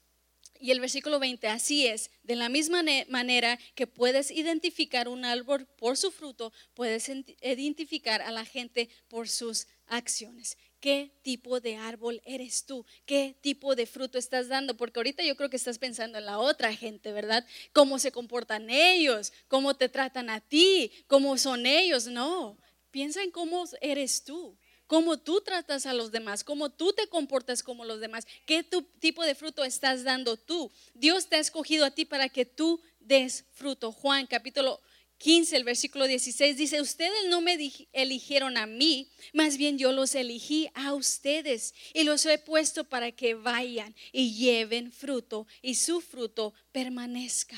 Y 0.65 0.71
el 0.71 0.81
versículo 0.81 1.19
20, 1.19 1.47
así 1.49 1.87
es, 1.87 2.11
de 2.23 2.37
la 2.37 2.49
misma 2.49 2.83
manera 3.09 3.59
que 3.75 3.87
puedes 3.87 4.31
identificar 4.31 5.09
un 5.09 5.27
árbol 5.27 5.67
por 5.77 5.99
su 5.99 6.11
fruto, 6.11 6.55
puedes 6.73 7.11
identificar 7.43 8.23
a 8.23 8.31
la 8.31 8.47
gente 8.47 8.89
por 9.09 9.29
sus 9.29 9.67
acciones. 9.89 10.57
¿Qué 10.81 11.13
tipo 11.21 11.61
de 11.61 11.77
árbol 11.77 12.23
eres 12.25 12.65
tú? 12.65 12.87
¿Qué 13.05 13.37
tipo 13.43 13.77
de 13.77 13.85
fruto 13.85 14.17
estás 14.17 14.49
dando? 14.49 14.75
Porque 14.75 15.01
ahorita 15.01 15.23
yo 15.23 15.37
creo 15.37 15.51
que 15.51 15.59
estás 15.59 15.77
pensando 15.77 16.17
en 16.17 16.25
la 16.25 16.39
otra 16.39 16.75
gente, 16.75 17.13
¿verdad? 17.13 17.47
¿Cómo 17.75 17.99
se 17.99 18.11
comportan 18.11 18.71
ellos? 18.71 19.35
¿Cómo 19.49 19.75
te 19.75 19.91
tratan 19.91 20.31
a 20.31 20.41
ti? 20.41 20.91
¿Cómo 21.09 21.37
son 21.37 21.67
ellos? 21.67 22.07
No, 22.07 22.57
piensa 22.91 23.23
en 23.23 23.31
cómo 23.31 23.67
eres 23.83 24.25
tú 24.25 24.57
cómo 24.95 25.19
tú 25.19 25.41
tratas 25.41 25.87
a 25.87 25.93
los 25.93 26.13
demás, 26.13 26.45
cómo 26.45 26.71
tú 26.71 26.93
te 26.93 27.09
comportas 27.09 27.65
como 27.65 27.85
los 27.85 27.99
demás, 27.99 28.29
qué 28.47 28.65
tipo 29.01 29.25
de 29.25 29.35
fruto 29.35 29.65
estás 29.65 30.05
dando 30.05 30.37
tú. 30.37 30.71
Dios 30.95 31.27
te 31.27 31.35
ha 31.35 31.41
escogido 31.41 31.85
a 31.85 31.91
ti 31.91 32.05
para 32.05 32.29
que 32.29 32.47
tú 32.47 32.81
des 33.01 33.45
fruto. 33.55 33.91
Juan 33.91 34.29
capítulo 34.29 34.81
15, 35.19 35.57
el 35.57 35.65
versículo 35.65 36.07
16 36.07 36.57
dice, 36.57 36.81
ustedes 36.81 37.27
no 37.29 37.41
me 37.41 37.59
eligieron 37.93 38.57
a 38.57 38.67
mí, 38.67 39.11
más 39.33 39.57
bien 39.57 39.79
yo 39.79 39.91
los 39.91 40.15
elegí 40.15 40.71
a 40.75 40.95
ustedes 40.95 41.75
y 41.93 42.05
los 42.05 42.25
he 42.25 42.39
puesto 42.39 42.85
para 42.85 43.11
que 43.11 43.35
vayan 43.35 43.97
y 44.13 44.33
lleven 44.37 44.93
fruto 44.93 45.49
y 45.61 45.75
su 45.75 46.03
fruto 46.03 46.55
permanezca. 46.71 47.57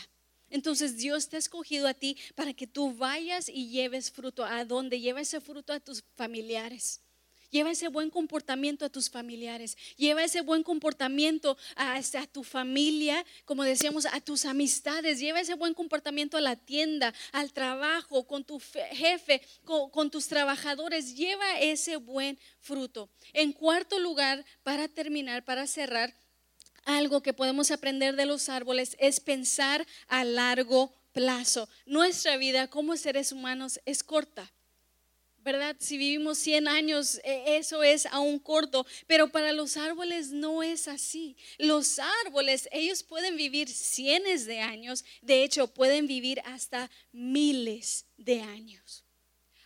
Entonces 0.49 0.97
Dios 0.97 1.29
te 1.29 1.37
ha 1.37 1.39
escogido 1.39 1.87
a 1.87 1.93
ti 1.93 2.17
para 2.35 2.55
que 2.55 2.67
tú 2.67 2.95
vayas 2.95 3.51
y 3.51 3.69
lleves 3.69 4.11
fruto. 4.11 4.43
¿A 4.43 4.65
dónde? 4.65 5.01
Lleva 5.01 5.21
ese 5.21 5.43
fruto 5.43 5.75
a 5.75 5.81
tus 5.81 6.03
familiares. 6.15 7.03
Lleva 7.51 7.71
ese 7.71 7.89
buen 7.89 8.11
comportamiento 8.11 8.85
a 8.85 8.89
tus 8.89 9.11
familiares. 9.11 9.77
Lleva 9.97 10.25
ese 10.25 10.41
buen 10.41 10.63
comportamiento 10.63 11.57
a, 11.77 12.01
tu 12.33 12.45
familia, 12.45 13.25
como 13.45 13.65
decíamos, 13.65 14.07
a 14.07 14.21
tus 14.21 14.45
amistades. 14.45 15.21
Lleva 15.21 15.41
ese 15.41 15.55
buen 15.55 15.75
comportamiento 15.75 16.37
a 16.37 16.41
la 16.41 16.57
tienda, 16.57 17.15
al 17.33 17.53
trabajo, 17.53 18.27
con 18.27 18.45
tu 18.45 18.61
jefe, 18.93 19.41
con, 19.65 19.91
con 19.91 20.11
tus 20.11 20.29
trabajadores. 20.29 21.17
Lleva 21.17 21.61
ese 21.61 21.97
buen 21.97 22.39
fruto. 22.61 23.09
En 23.33 23.53
cuarto 23.53 23.99
lugar, 23.99 24.45
para 24.63 24.89
terminar, 24.89 25.45
para 25.45 25.67
cerrar, 25.67 26.15
algo 26.87 27.21
que 27.21 27.33
podemos 27.33 27.71
aprender 27.73 28.15
de 28.15 28.27
los 28.27 28.49
árboles 28.49 28.97
es 29.01 29.19
pensar 29.21 29.87
a 30.07 30.25
largo 30.25 30.93
plazo. 31.13 31.69
Nuestra 31.85 32.37
vida 32.37 32.69
como 32.69 32.97
seres 32.97 33.33
humanos 33.33 33.81
es 33.87 34.05
corta. 34.05 34.53
¿Verdad? 35.47 35.77
Si 35.79 35.97
vivimos 35.97 36.37
100 36.39 36.67
años, 36.67 37.21
e, 37.23 37.57
eso 37.57 37.85
es 37.85 38.07
aún 38.07 38.41
corto, 38.41 38.85
pero 39.07 39.29
para 39.29 39.53
los 39.53 39.77
árboles 39.77 40.33
no 40.33 40.65
es 40.65 40.89
así. 40.89 41.37
Los 41.57 42.01
árboles, 42.01 42.69
ellos 42.73 43.05
pueden 43.05 43.37
vivir 43.37 43.69
cientos 43.69 44.45
de 44.45 44.59
años, 44.59 45.05
de 45.23 45.45
hecho 45.45 45.69
pueden 45.69 46.09
vivir 46.09 46.43
hasta 46.45 46.91
miles 47.13 48.07
de 48.17 48.41
años. 48.41 49.05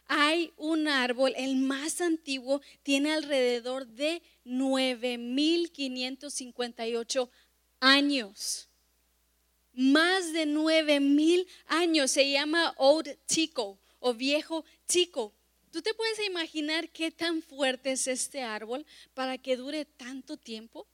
Hay 0.06 0.52
un 0.58 0.86
árbol, 0.86 1.32
el 1.34 1.56
más 1.56 2.02
antiguo, 2.02 2.60
tiene 2.82 3.12
alrededor 3.12 3.86
de 3.86 4.20
9.558 4.44 7.30
años. 7.80 8.68
Más 9.72 10.34
de 10.34 10.46
9.000 10.46 11.46
años. 11.68 12.10
Se 12.10 12.30
llama 12.30 12.74
Old 12.76 13.16
Tico 13.24 13.78
o 13.98 14.12
viejo 14.12 14.66
Tico. 14.84 15.39
¿Tú 15.70 15.82
te 15.82 15.94
puedes 15.94 16.18
imaginar 16.26 16.88
qué 16.88 17.12
tan 17.12 17.42
fuerte 17.42 17.92
es 17.92 18.08
este 18.08 18.42
árbol 18.42 18.84
para 19.14 19.38
que 19.38 19.56
dure 19.56 19.84
tanto 19.84 20.36
tiempo? 20.36 20.88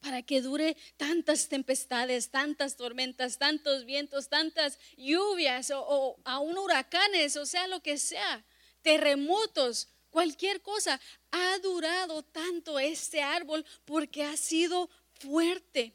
Para 0.00 0.22
que 0.22 0.42
dure 0.42 0.76
tantas 0.96 1.48
tempestades, 1.48 2.30
tantas 2.30 2.76
tormentas, 2.76 3.38
tantos 3.38 3.84
vientos, 3.84 4.28
tantas 4.28 4.78
lluvias 4.96 5.70
o, 5.72 6.16
aún 6.24 6.58
huracanes, 6.58 7.36
o 7.36 7.46
sea, 7.46 7.68
lo 7.68 7.80
que 7.80 7.96
sea, 7.96 8.44
terremotos, 8.82 9.86
cualquier 10.10 10.60
cosa. 10.62 11.00
Ha 11.30 11.58
durado 11.58 12.24
tanto 12.24 12.80
este 12.80 13.22
árbol 13.22 13.64
porque 13.84 14.24
ha 14.24 14.36
sido 14.36 14.90
fuerte. 15.20 15.94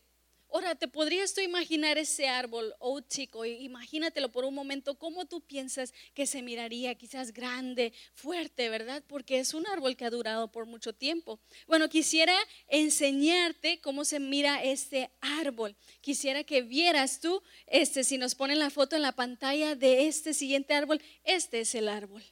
Ahora, 0.58 0.74
¿te 0.74 0.88
podrías 0.88 1.36
tú 1.36 1.42
imaginar 1.42 2.00
ese 2.00 2.28
árbol, 2.28 2.74
oh 2.80 3.00
chico? 3.00 3.46
Imagínatelo 3.46 4.32
por 4.32 4.44
un 4.44 4.56
momento, 4.56 4.98
¿cómo 4.98 5.26
tú 5.26 5.40
piensas 5.40 5.94
que 6.16 6.26
se 6.26 6.42
miraría? 6.42 6.96
Quizás 6.96 7.32
grande, 7.32 7.94
fuerte, 8.16 8.68
¿verdad? 8.68 9.04
Porque 9.06 9.38
es 9.38 9.54
un 9.54 9.68
árbol 9.68 9.96
que 9.96 10.04
ha 10.04 10.10
durado 10.10 10.52
por 10.52 10.66
mucho 10.66 10.94
tiempo. 10.94 11.40
Bueno, 11.68 11.90
quisiera 11.90 12.36
enseñarte 12.70 13.80
cómo 13.82 14.04
se 14.04 14.20
mira 14.20 14.64
este 14.64 15.12
árbol. 15.22 15.76
Quisiera 16.02 16.44
que 16.44 16.64
vieras 16.64 17.20
tú, 17.20 17.44
este, 17.68 18.04
si 18.04 18.18
nos 18.18 18.34
ponen 18.34 18.58
la 18.58 18.72
foto 18.72 18.96
en 18.96 19.04
la 19.04 19.12
pantalla 19.12 19.76
de 19.76 20.08
este 20.08 20.34
siguiente 20.34 20.74
árbol, 20.74 21.00
este 21.24 21.60
es 21.60 21.76
el 21.76 21.88
árbol, 21.88 22.24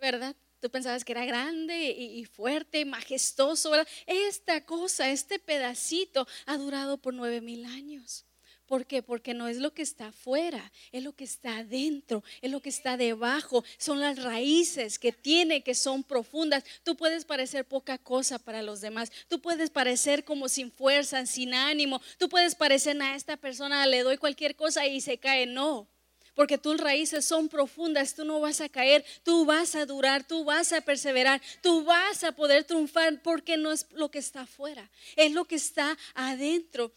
¿verdad? 0.00 0.34
Tú 0.60 0.70
pensabas 0.70 1.04
que 1.04 1.12
era 1.12 1.24
grande 1.24 1.90
y, 1.90 2.24
fuerte, 2.24 2.84
majestuoso. 2.84 3.72
Esta 4.06 4.64
cosa, 4.64 5.10
este 5.10 5.38
pedacito 5.38 6.26
ha 6.46 6.56
durado 6.56 6.98
por 6.98 7.14
nueve 7.14 7.40
mil 7.40 7.64
años. 7.66 8.24
¿Por 8.66 8.84
qué? 8.84 9.00
Porque 9.00 9.32
no 9.32 9.46
es 9.46 9.58
lo 9.58 9.72
que 9.72 9.82
está 9.82 10.08
afuera, 10.08 10.72
es 10.90 11.04
lo 11.04 11.12
que 11.12 11.22
está 11.22 11.58
adentro, 11.58 12.24
es 12.42 12.50
lo 12.50 12.60
que 12.60 12.68
está 12.68 12.96
debajo, 12.96 13.64
son 13.78 14.00
las 14.00 14.20
raíces 14.20 14.98
que 14.98 15.12
tiene, 15.12 15.62
que 15.62 15.74
son 15.76 16.02
profundas. 16.02 16.64
Tú 16.82 16.96
puedes 16.96 17.24
parecer 17.24 17.64
poca 17.64 17.96
cosa 17.96 18.40
para 18.40 18.62
los 18.62 18.80
demás, 18.80 19.12
tú 19.28 19.40
puedes 19.40 19.70
parecer 19.70 20.24
como 20.24 20.48
sin 20.48 20.72
fuerza, 20.72 21.24
sin 21.26 21.54
ánimo, 21.54 22.00
tú 22.18 22.28
puedes 22.28 22.56
parecer 22.56 23.00
a 23.00 23.14
esta 23.14 23.36
persona 23.36 23.86
le 23.86 24.02
doy 24.02 24.16
cualquier 24.16 24.56
cosa 24.56 24.86
y 24.86 25.00
se 25.00 25.18
cae. 25.18 25.46
No, 25.46 25.88
porque 26.36 26.58
tus 26.58 26.78
raíces 26.78 27.24
son 27.24 27.48
profundas, 27.48 28.14
tú 28.14 28.24
no 28.24 28.38
vas 28.40 28.60
a 28.60 28.68
caer, 28.68 29.04
tú 29.24 29.46
vas 29.46 29.74
a 29.74 29.86
durar, 29.86 30.22
tú 30.22 30.44
vas 30.44 30.70
a 30.72 30.82
perseverar, 30.82 31.40
tú 31.62 31.82
vas 31.82 32.22
a 32.22 32.32
poder 32.32 32.62
triunfar 32.64 33.22
porque 33.22 33.56
no 33.56 33.72
es 33.72 33.86
lo 33.92 34.10
que 34.10 34.18
está 34.18 34.42
afuera, 34.42 34.88
es 35.16 35.32
lo 35.32 35.46
que 35.46 35.56
está 35.56 35.96
adentro. 36.14 36.92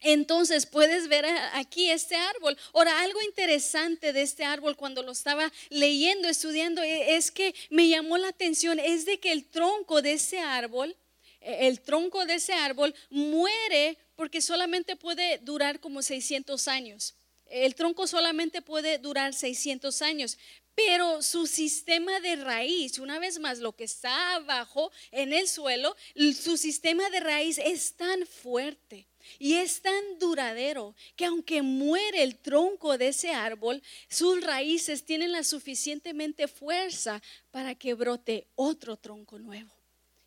Entonces 0.00 0.66
puedes 0.66 1.06
ver 1.06 1.24
aquí 1.52 1.88
este 1.88 2.16
árbol. 2.16 2.58
Ahora, 2.72 3.02
algo 3.02 3.22
interesante 3.22 4.12
de 4.12 4.22
este 4.22 4.44
árbol 4.44 4.76
cuando 4.76 5.04
lo 5.04 5.12
estaba 5.12 5.52
leyendo, 5.70 6.28
estudiando, 6.28 6.82
e, 6.82 7.14
es 7.14 7.30
que 7.30 7.54
me 7.70 7.88
llamó 7.88 8.18
la 8.18 8.28
atención, 8.28 8.80
es 8.80 9.06
de 9.06 9.20
que 9.20 9.30
el 9.30 9.44
tronco 9.44 10.02
de 10.02 10.14
ese 10.14 10.40
árbol, 10.40 10.96
e, 11.40 11.68
el 11.68 11.80
tronco 11.82 12.26
de 12.26 12.34
ese 12.34 12.52
árbol 12.52 12.92
muere 13.10 13.96
porque 14.16 14.40
solamente 14.40 14.96
puede 14.96 15.38
durar 15.38 15.78
como 15.78 16.02
600 16.02 16.66
años. 16.66 17.14
El 17.52 17.74
tronco 17.74 18.06
solamente 18.06 18.62
puede 18.62 18.96
durar 18.96 19.34
600 19.34 20.00
años, 20.00 20.38
pero 20.74 21.20
su 21.20 21.46
sistema 21.46 22.18
de 22.20 22.36
raíz, 22.36 22.98
una 22.98 23.18
vez 23.18 23.38
más, 23.38 23.58
lo 23.58 23.76
que 23.76 23.84
está 23.84 24.36
abajo 24.36 24.90
en 25.10 25.34
el 25.34 25.46
suelo, 25.46 25.94
su 26.16 26.56
sistema 26.56 27.10
de 27.10 27.20
raíz 27.20 27.58
es 27.58 27.94
tan 27.94 28.26
fuerte 28.26 29.06
y 29.38 29.54
es 29.54 29.82
tan 29.82 30.18
duradero 30.18 30.94
que 31.14 31.26
aunque 31.26 31.60
muere 31.60 32.22
el 32.22 32.38
tronco 32.38 32.96
de 32.96 33.08
ese 33.08 33.32
árbol, 33.34 33.82
sus 34.08 34.40
raíces 34.42 35.04
tienen 35.04 35.32
la 35.32 35.44
suficientemente 35.44 36.48
fuerza 36.48 37.20
para 37.50 37.74
que 37.74 37.92
brote 37.92 38.46
otro 38.54 38.96
tronco 38.96 39.38
nuevo. 39.38 39.81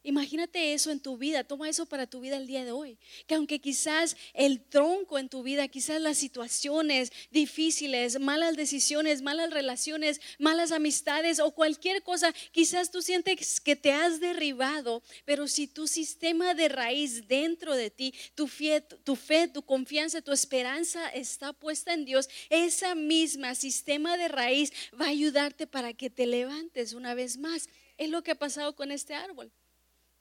Imagínate 0.05 0.75
eso 0.75 0.91
en 0.91 0.99
tu 0.99 1.17
vida, 1.17 1.43
toma 1.43 1.67
eso 1.67 1.87
para 1.87 2.05
tu 2.05 2.19
vida 2.19 2.37
el 2.37 2.45
día 2.45 2.63
de 2.63 2.71
hoy. 2.71 2.99
Que 3.25 3.33
aunque 3.33 3.59
quizás 3.59 4.15
el 4.35 4.61
tronco 4.61 5.17
en 5.17 5.29
tu 5.29 5.41
vida, 5.41 5.67
quizás 5.67 5.99
las 5.99 6.19
situaciones 6.19 7.11
difíciles, 7.31 8.19
malas 8.19 8.55
decisiones, 8.55 9.23
malas 9.23 9.49
relaciones, 9.49 10.21
malas 10.37 10.71
amistades 10.71 11.39
o 11.39 11.49
cualquier 11.49 12.03
cosa, 12.03 12.31
quizás 12.51 12.91
tú 12.91 13.01
sientes 13.01 13.59
que 13.59 13.75
te 13.75 13.93
has 13.93 14.19
derribado, 14.19 15.01
pero 15.25 15.47
si 15.47 15.65
tu 15.65 15.87
sistema 15.87 16.53
de 16.53 16.69
raíz 16.69 17.27
dentro 17.27 17.73
de 17.73 17.89
ti, 17.89 18.13
tu 18.35 18.47
fe, 18.47 18.81
tu, 18.81 19.63
confianza, 19.63 20.21
tu 20.21 20.31
esperanza 20.31 21.09
está 21.09 21.51
puesta 21.51 21.95
en 21.95 22.05
Dios, 22.05 22.29
esa 22.51 22.93
misma 22.93 23.55
sistema 23.55 24.17
de 24.17 24.27
raíz 24.27 24.71
va 25.01 25.05
a 25.05 25.09
ayudarte 25.09 25.65
para 25.65 25.93
que 25.93 26.11
te 26.11 26.27
levantes 26.27 26.93
una 26.93 27.15
vez 27.15 27.39
más. 27.39 27.69
Es 27.97 28.11
lo 28.11 28.21
que 28.21 28.31
ha 28.31 28.35
pasado 28.35 28.75
con 28.75 28.91
este 28.91 29.15
árbol. 29.15 29.51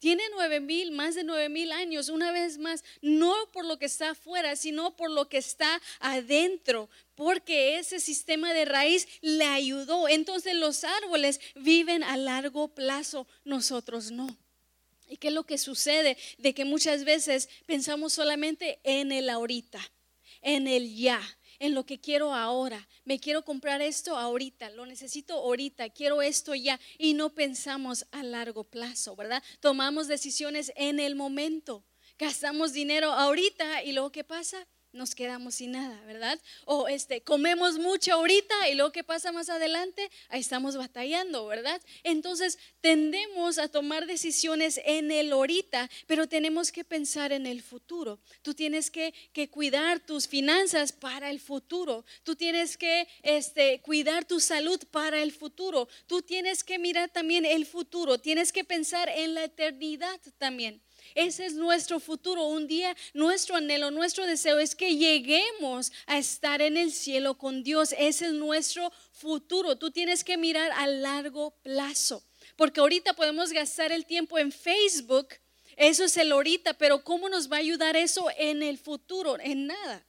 Tiene 0.05 0.23
nueve 0.33 0.61
mil, 0.61 0.91
más 0.91 1.15
de 1.15 1.25
nueve 1.25 1.49
mil 1.49 1.73
años, 1.73 2.11
una 2.11 2.31
vez 2.31 2.59
más, 2.59 2.85
no 3.01 3.35
por 3.55 3.65
lo 3.65 3.79
que 3.79 3.87
está 3.87 4.11
afuera, 4.11 4.55
sino 4.55 4.95
por 4.97 5.11
lo 5.11 5.31
que 5.31 5.39
está 5.39 5.81
adentro, 5.99 6.91
porque 7.15 7.79
ese 7.79 8.01
sistema 8.01 8.53
de 8.53 8.67
raíz 8.67 9.09
le 9.23 9.47
ayudó. 9.47 10.07
Entonces 10.07 10.57
los 10.57 10.85
árboles 10.85 11.41
viven 11.55 12.05
a 12.05 12.19
largo 12.19 12.69
plazo, 12.69 13.27
nosotros 13.47 14.11
no. 14.11 14.27
¿Y 15.09 15.17
qué 15.17 15.29
es 15.29 15.33
lo 15.33 15.45
que 15.45 15.57
sucede? 15.57 16.19
De 16.37 16.53
que 16.53 16.67
muchas 16.67 17.05
veces 17.05 17.49
pensamos 17.65 18.13
solamente 18.13 18.81
en 18.85 19.11
el 19.11 19.31
ahorita, 19.31 19.81
en 20.43 20.69
el 20.69 20.95
ya 20.95 21.23
en 21.65 21.75
lo 21.75 21.87
que 21.87 21.99
quiero 21.99 22.35
ahora. 22.35 22.87
Me 23.05 23.19
quiero 23.19 23.43
comprar 23.43 23.81
esto 23.81 24.17
ahorita, 24.17 24.71
lo 24.71 24.85
necesito 24.85 25.35
ahorita, 25.35 25.89
quiero 25.91 26.21
esto 26.21 26.55
ya. 26.55 26.79
Y 26.99 27.15
no 27.15 27.31
pensamos 27.31 28.07
a 28.13 28.23
largo 28.23 28.65
plazo, 28.65 29.17
¿verdad? 29.17 29.43
Tomamos 29.61 30.07
decisiones 30.07 30.73
en 30.77 31.01
el 31.01 31.15
momento. 31.15 31.85
Gastamos 32.19 32.73
dinero 32.73 33.13
ahorita 33.13 33.83
y 33.83 33.93
luego 33.93 34.13
¿qué 34.13 34.25
pasa? 34.25 34.67
Nos 34.95 35.15
quedamos 35.15 35.57
sin 35.57 35.73
nada, 35.73 36.01
¿verdad? 36.07 36.41
O 36.65 36.89
este, 36.89 37.21
comemos 37.21 37.79
mucho 37.79 38.15
ahorita 38.15 38.69
y 38.71 38.75
luego 38.75 38.93
que 38.93 39.05
pasa 39.05 39.33
más 39.33 39.51
adelante, 39.51 40.11
ahí 40.29 40.41
estamos 40.41 40.77
batallando, 40.77 41.47
¿verdad? 41.47 41.83
Entonces 42.05 42.59
tendemos 42.81 43.59
a 43.59 43.69
tomar 43.69 44.07
decisiones 44.07 44.81
en 44.85 45.11
el 45.11 45.33
ahorita, 45.33 45.91
pero 46.07 46.29
tenemos 46.29 46.71
que 46.71 46.85
pensar 46.85 47.33
en 47.33 47.47
el 47.47 47.63
futuro. 47.63 48.21
Tú 48.43 48.55
tienes 48.55 48.91
que, 48.91 49.13
que 49.33 49.51
cuidar 49.51 50.01
tus 50.01 50.29
finanzas 50.29 50.93
para 50.93 51.31
el 51.31 51.41
futuro. 51.41 52.05
Tú 52.23 52.37
tienes 52.37 52.77
que 52.77 53.09
este, 53.23 53.81
cuidar 53.81 54.25
tu 54.25 54.39
salud 54.39 54.81
para 54.91 55.23
el 55.23 55.33
futuro. 55.33 55.89
Tú 56.07 56.23
tienes 56.23 56.63
que 56.63 56.79
mirar 56.79 57.11
también 57.11 57.45
el 57.45 57.67
futuro. 57.67 58.19
Tienes 58.19 58.53
que 58.53 58.65
pensar 58.65 59.09
en 59.09 59.35
la 59.35 59.45
eternidad 59.45 60.21
también. 60.39 60.84
Ese 61.15 61.47
es 61.47 61.55
nuestro 61.55 62.01
futuro. 62.01 62.45
Un 62.45 62.67
día 62.67 62.97
nuestro 63.13 63.57
anhelo, 63.57 63.91
nuestro 63.91 64.27
deseo 64.27 64.59
es 64.59 64.75
que 64.75 64.97
lleguemos 64.97 65.93
a 66.07 66.19
estar 66.19 66.61
en 66.61 66.77
el 66.77 66.93
cielo 66.93 67.39
con 67.39 67.63
Dios. 67.63 67.95
Ese 67.99 68.27
es 68.27 68.33
nuestro 68.33 68.93
futuro. 69.13 69.77
Tú 69.77 69.91
tienes 69.91 70.25
que 70.25 70.37
mirar 70.37 70.71
a 70.73 70.87
largo 70.87 71.53
plazo. 71.63 72.23
Porque 72.57 72.81
ahorita 72.81 73.15
podemos 73.15 73.53
gastar 73.53 73.93
el 73.93 74.07
tiempo 74.07 74.39
en 74.39 74.53
Facebook. 74.53 75.29
Eso 75.77 76.05
es 76.05 76.17
el 76.17 76.33
ahorita, 76.33 76.75
pero 76.75 77.03
¿cómo 77.03 77.29
nos 77.29 77.51
va 77.51 77.57
a 77.57 77.61
ayudar 77.61 77.97
eso 77.97 78.29
en 78.37 78.63
el 78.63 78.79
futuro? 78.79 79.39
En 79.41 79.67
nada. 79.67 80.05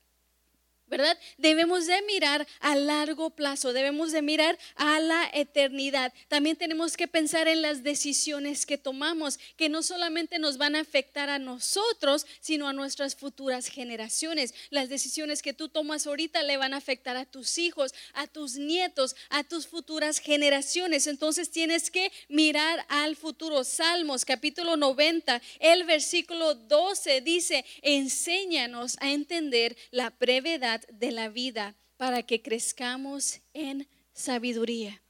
¿Verdad? 0.98 1.20
Debemos 1.38 1.88
de 1.88 2.02
mirar 2.04 2.48
a 2.62 2.74
largo 2.78 3.30
plazo, 3.30 3.74
debemos 3.74 4.14
de 4.14 4.22
mirar 4.22 4.58
a 4.76 5.02
la 5.02 5.30
eternidad. 5.34 6.14
También 6.30 6.56
tenemos 6.56 6.96
que 6.96 7.10
pensar 7.10 7.50
en 7.50 7.62
las 7.62 7.84
decisiones 7.84 8.66
que 8.66 8.78
tomamos, 8.78 9.38
que 9.58 9.68
no 9.68 9.84
solamente 9.84 10.40
nos 10.40 10.58
van 10.58 10.78
a 10.78 10.80
afectar 10.80 11.30
a 11.30 11.38
nosotros, 11.38 12.26
sino 12.40 12.70
a 12.70 12.74
nuestras 12.74 13.14
futuras 13.16 13.68
generaciones. 13.68 14.54
Las 14.70 14.88
decisiones 14.88 15.42
que 15.42 15.54
tú 15.54 15.68
tomas 15.68 16.08
ahorita 16.08 16.44
le 16.44 16.56
van 16.56 16.74
a 16.74 16.78
afectar 16.78 17.18
a 17.18 17.26
tus 17.26 17.58
hijos, 17.58 17.94
a 18.14 18.28
tus 18.28 18.56
nietos, 18.56 19.18
a 19.30 19.44
tus 19.44 19.68
futuras 19.68 20.20
generaciones. 20.20 21.08
Entonces 21.08 21.52
tienes 21.52 21.92
que 21.92 22.10
mirar 22.30 22.86
al 22.88 23.18
futuro. 23.18 23.66
Salmos 23.66 24.24
capítulo 24.24 24.78
90, 24.78 25.42
el 25.60 25.84
versículo 25.84 26.56
12 26.56 27.20
dice, 27.20 27.66
enséñanos 27.82 28.96
a 29.02 29.12
entender 29.12 29.76
la 29.92 30.12
brevedad 30.12 30.85
de 30.92 31.12
la 31.12 31.30
vida 31.30 31.76
para 31.98 32.24
que 32.24 32.42
crezcamos 32.42 33.40
en 33.54 33.88
sabiduría. 34.14 35.02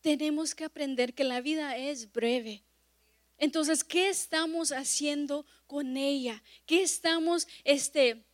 Tenemos 0.00 0.54
que 0.54 0.64
aprender 0.64 1.14
que 1.14 1.24
la 1.24 1.40
vida 1.40 1.76
es 1.76 2.12
breve. 2.12 2.62
Entonces, 3.38 3.82
¿qué 3.82 4.08
estamos 4.08 4.72
haciendo 4.72 5.46
con 5.66 5.96
ella? 5.96 6.42
¿Qué 6.66 6.82
estamos, 6.82 7.48
este, 7.64 8.24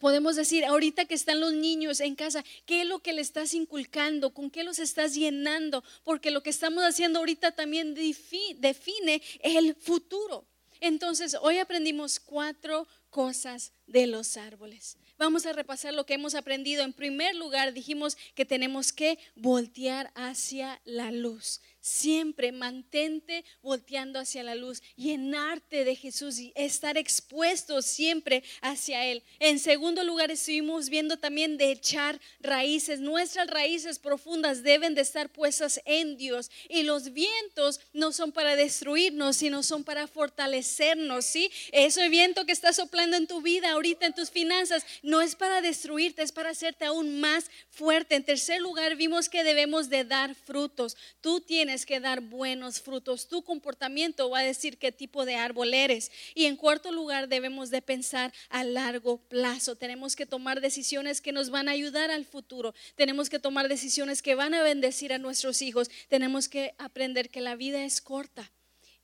podemos 0.00 0.36
decir, 0.36 0.64
ahorita 0.64 1.06
que 1.06 1.14
están 1.14 1.40
los 1.40 1.52
niños 1.52 2.00
en 2.00 2.14
casa, 2.14 2.44
¿qué 2.64 2.82
es 2.82 2.86
lo 2.86 3.00
que 3.00 3.12
le 3.12 3.20
estás 3.20 3.54
inculcando? 3.54 4.32
¿Con 4.32 4.50
qué 4.50 4.64
los 4.64 4.78
estás 4.78 5.14
llenando? 5.14 5.82
Porque 6.04 6.30
lo 6.30 6.42
que 6.42 6.50
estamos 6.50 6.84
haciendo 6.84 7.18
ahorita 7.18 7.52
también 7.52 7.94
define 7.94 9.22
el 9.40 9.74
futuro. 9.74 10.46
Entonces, 10.80 11.36
hoy 11.40 11.58
aprendimos 11.58 12.20
cuatro 12.20 12.86
cosas 13.16 13.72
de 13.86 14.06
los 14.06 14.36
árboles. 14.36 14.98
Vamos 15.18 15.46
a 15.46 15.54
repasar 15.54 15.94
lo 15.94 16.04
que 16.04 16.12
hemos 16.12 16.34
aprendido. 16.34 16.84
En 16.84 16.92
primer 16.92 17.34
lugar, 17.34 17.72
dijimos 17.72 18.18
que 18.34 18.44
tenemos 18.44 18.92
que 18.92 19.18
voltear 19.34 20.12
hacia 20.14 20.82
la 20.84 21.10
luz. 21.10 21.62
Siempre 21.80 22.50
mantente 22.50 23.44
volteando 23.62 24.18
hacia 24.18 24.42
la 24.42 24.56
luz, 24.56 24.82
llenarte 24.96 25.84
de 25.84 25.94
Jesús 25.94 26.40
y 26.40 26.52
estar 26.56 26.98
expuesto 26.98 27.80
siempre 27.80 28.42
hacia 28.60 29.06
Él. 29.06 29.22
En 29.38 29.60
segundo 29.60 30.02
lugar, 30.02 30.32
estuvimos 30.32 30.90
viendo 30.90 31.16
también 31.16 31.56
de 31.56 31.70
echar 31.70 32.20
raíces. 32.40 32.98
Nuestras 32.98 33.46
raíces 33.46 34.00
profundas 34.00 34.64
deben 34.64 34.96
de 34.96 35.02
estar 35.02 35.30
puestas 35.30 35.80
en 35.84 36.16
Dios 36.16 36.50
y 36.68 36.82
los 36.82 37.12
vientos 37.12 37.80
no 37.92 38.10
son 38.10 38.32
para 38.32 38.56
destruirnos, 38.56 39.36
sino 39.36 39.62
son 39.62 39.84
para 39.84 40.08
fortalecernos, 40.08 41.24
¿sí? 41.24 41.52
Ese 41.70 42.08
viento 42.08 42.44
que 42.44 42.52
está 42.52 42.72
soplando 42.72 43.05
en 43.14 43.26
tu 43.26 43.42
vida, 43.42 43.72
ahorita 43.72 44.06
en 44.06 44.14
tus 44.14 44.30
finanzas, 44.30 44.84
no 45.02 45.20
es 45.20 45.36
para 45.36 45.60
destruirte, 45.60 46.22
es 46.22 46.32
para 46.32 46.50
hacerte 46.50 46.86
aún 46.86 47.20
más 47.20 47.50
fuerte. 47.70 48.14
En 48.14 48.24
tercer 48.24 48.60
lugar, 48.60 48.96
vimos 48.96 49.28
que 49.28 49.44
debemos 49.44 49.88
de 49.90 50.04
dar 50.04 50.34
frutos. 50.34 50.96
Tú 51.20 51.40
tienes 51.40 51.86
que 51.86 52.00
dar 52.00 52.22
buenos 52.22 52.80
frutos. 52.80 53.28
Tu 53.28 53.44
comportamiento 53.44 54.30
va 54.30 54.40
a 54.40 54.42
decir 54.42 54.78
qué 54.78 54.90
tipo 54.90 55.24
de 55.24 55.36
árbol 55.36 55.74
eres. 55.74 56.10
Y 56.34 56.46
en 56.46 56.56
cuarto 56.56 56.90
lugar, 56.90 57.28
debemos 57.28 57.70
de 57.70 57.82
pensar 57.82 58.32
a 58.48 58.64
largo 58.64 59.18
plazo. 59.18 59.76
Tenemos 59.76 60.16
que 60.16 60.26
tomar 60.26 60.60
decisiones 60.60 61.20
que 61.20 61.32
nos 61.32 61.50
van 61.50 61.68
a 61.68 61.72
ayudar 61.72 62.10
al 62.10 62.24
futuro. 62.24 62.74
Tenemos 62.94 63.28
que 63.28 63.38
tomar 63.38 63.68
decisiones 63.68 64.22
que 64.22 64.34
van 64.34 64.54
a 64.54 64.62
bendecir 64.62 65.12
a 65.12 65.18
nuestros 65.18 65.62
hijos. 65.62 65.90
Tenemos 66.08 66.48
que 66.48 66.74
aprender 66.78 67.30
que 67.30 67.40
la 67.40 67.56
vida 67.56 67.84
es 67.84 68.00
corta 68.00 68.50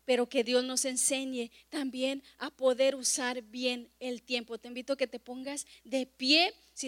pero 0.05 0.29
que 0.29 0.45
Dios 0.45 0.65
nos 0.65 0.85
enseñe 0.85 1.51
también 1.69 2.23
a 2.39 2.51
poder 2.51 2.95
usar 2.95 3.43
bien 3.43 3.91
el 4.01 4.23
tiempo. 4.23 4.59
Te 4.59 4.69
invito 4.69 4.95
a 4.95 4.97
que 4.97 5.07
te 5.07 5.19
pongas 5.21 5.67
de 5.85 6.07
pie. 6.07 6.53
Si 6.75 6.81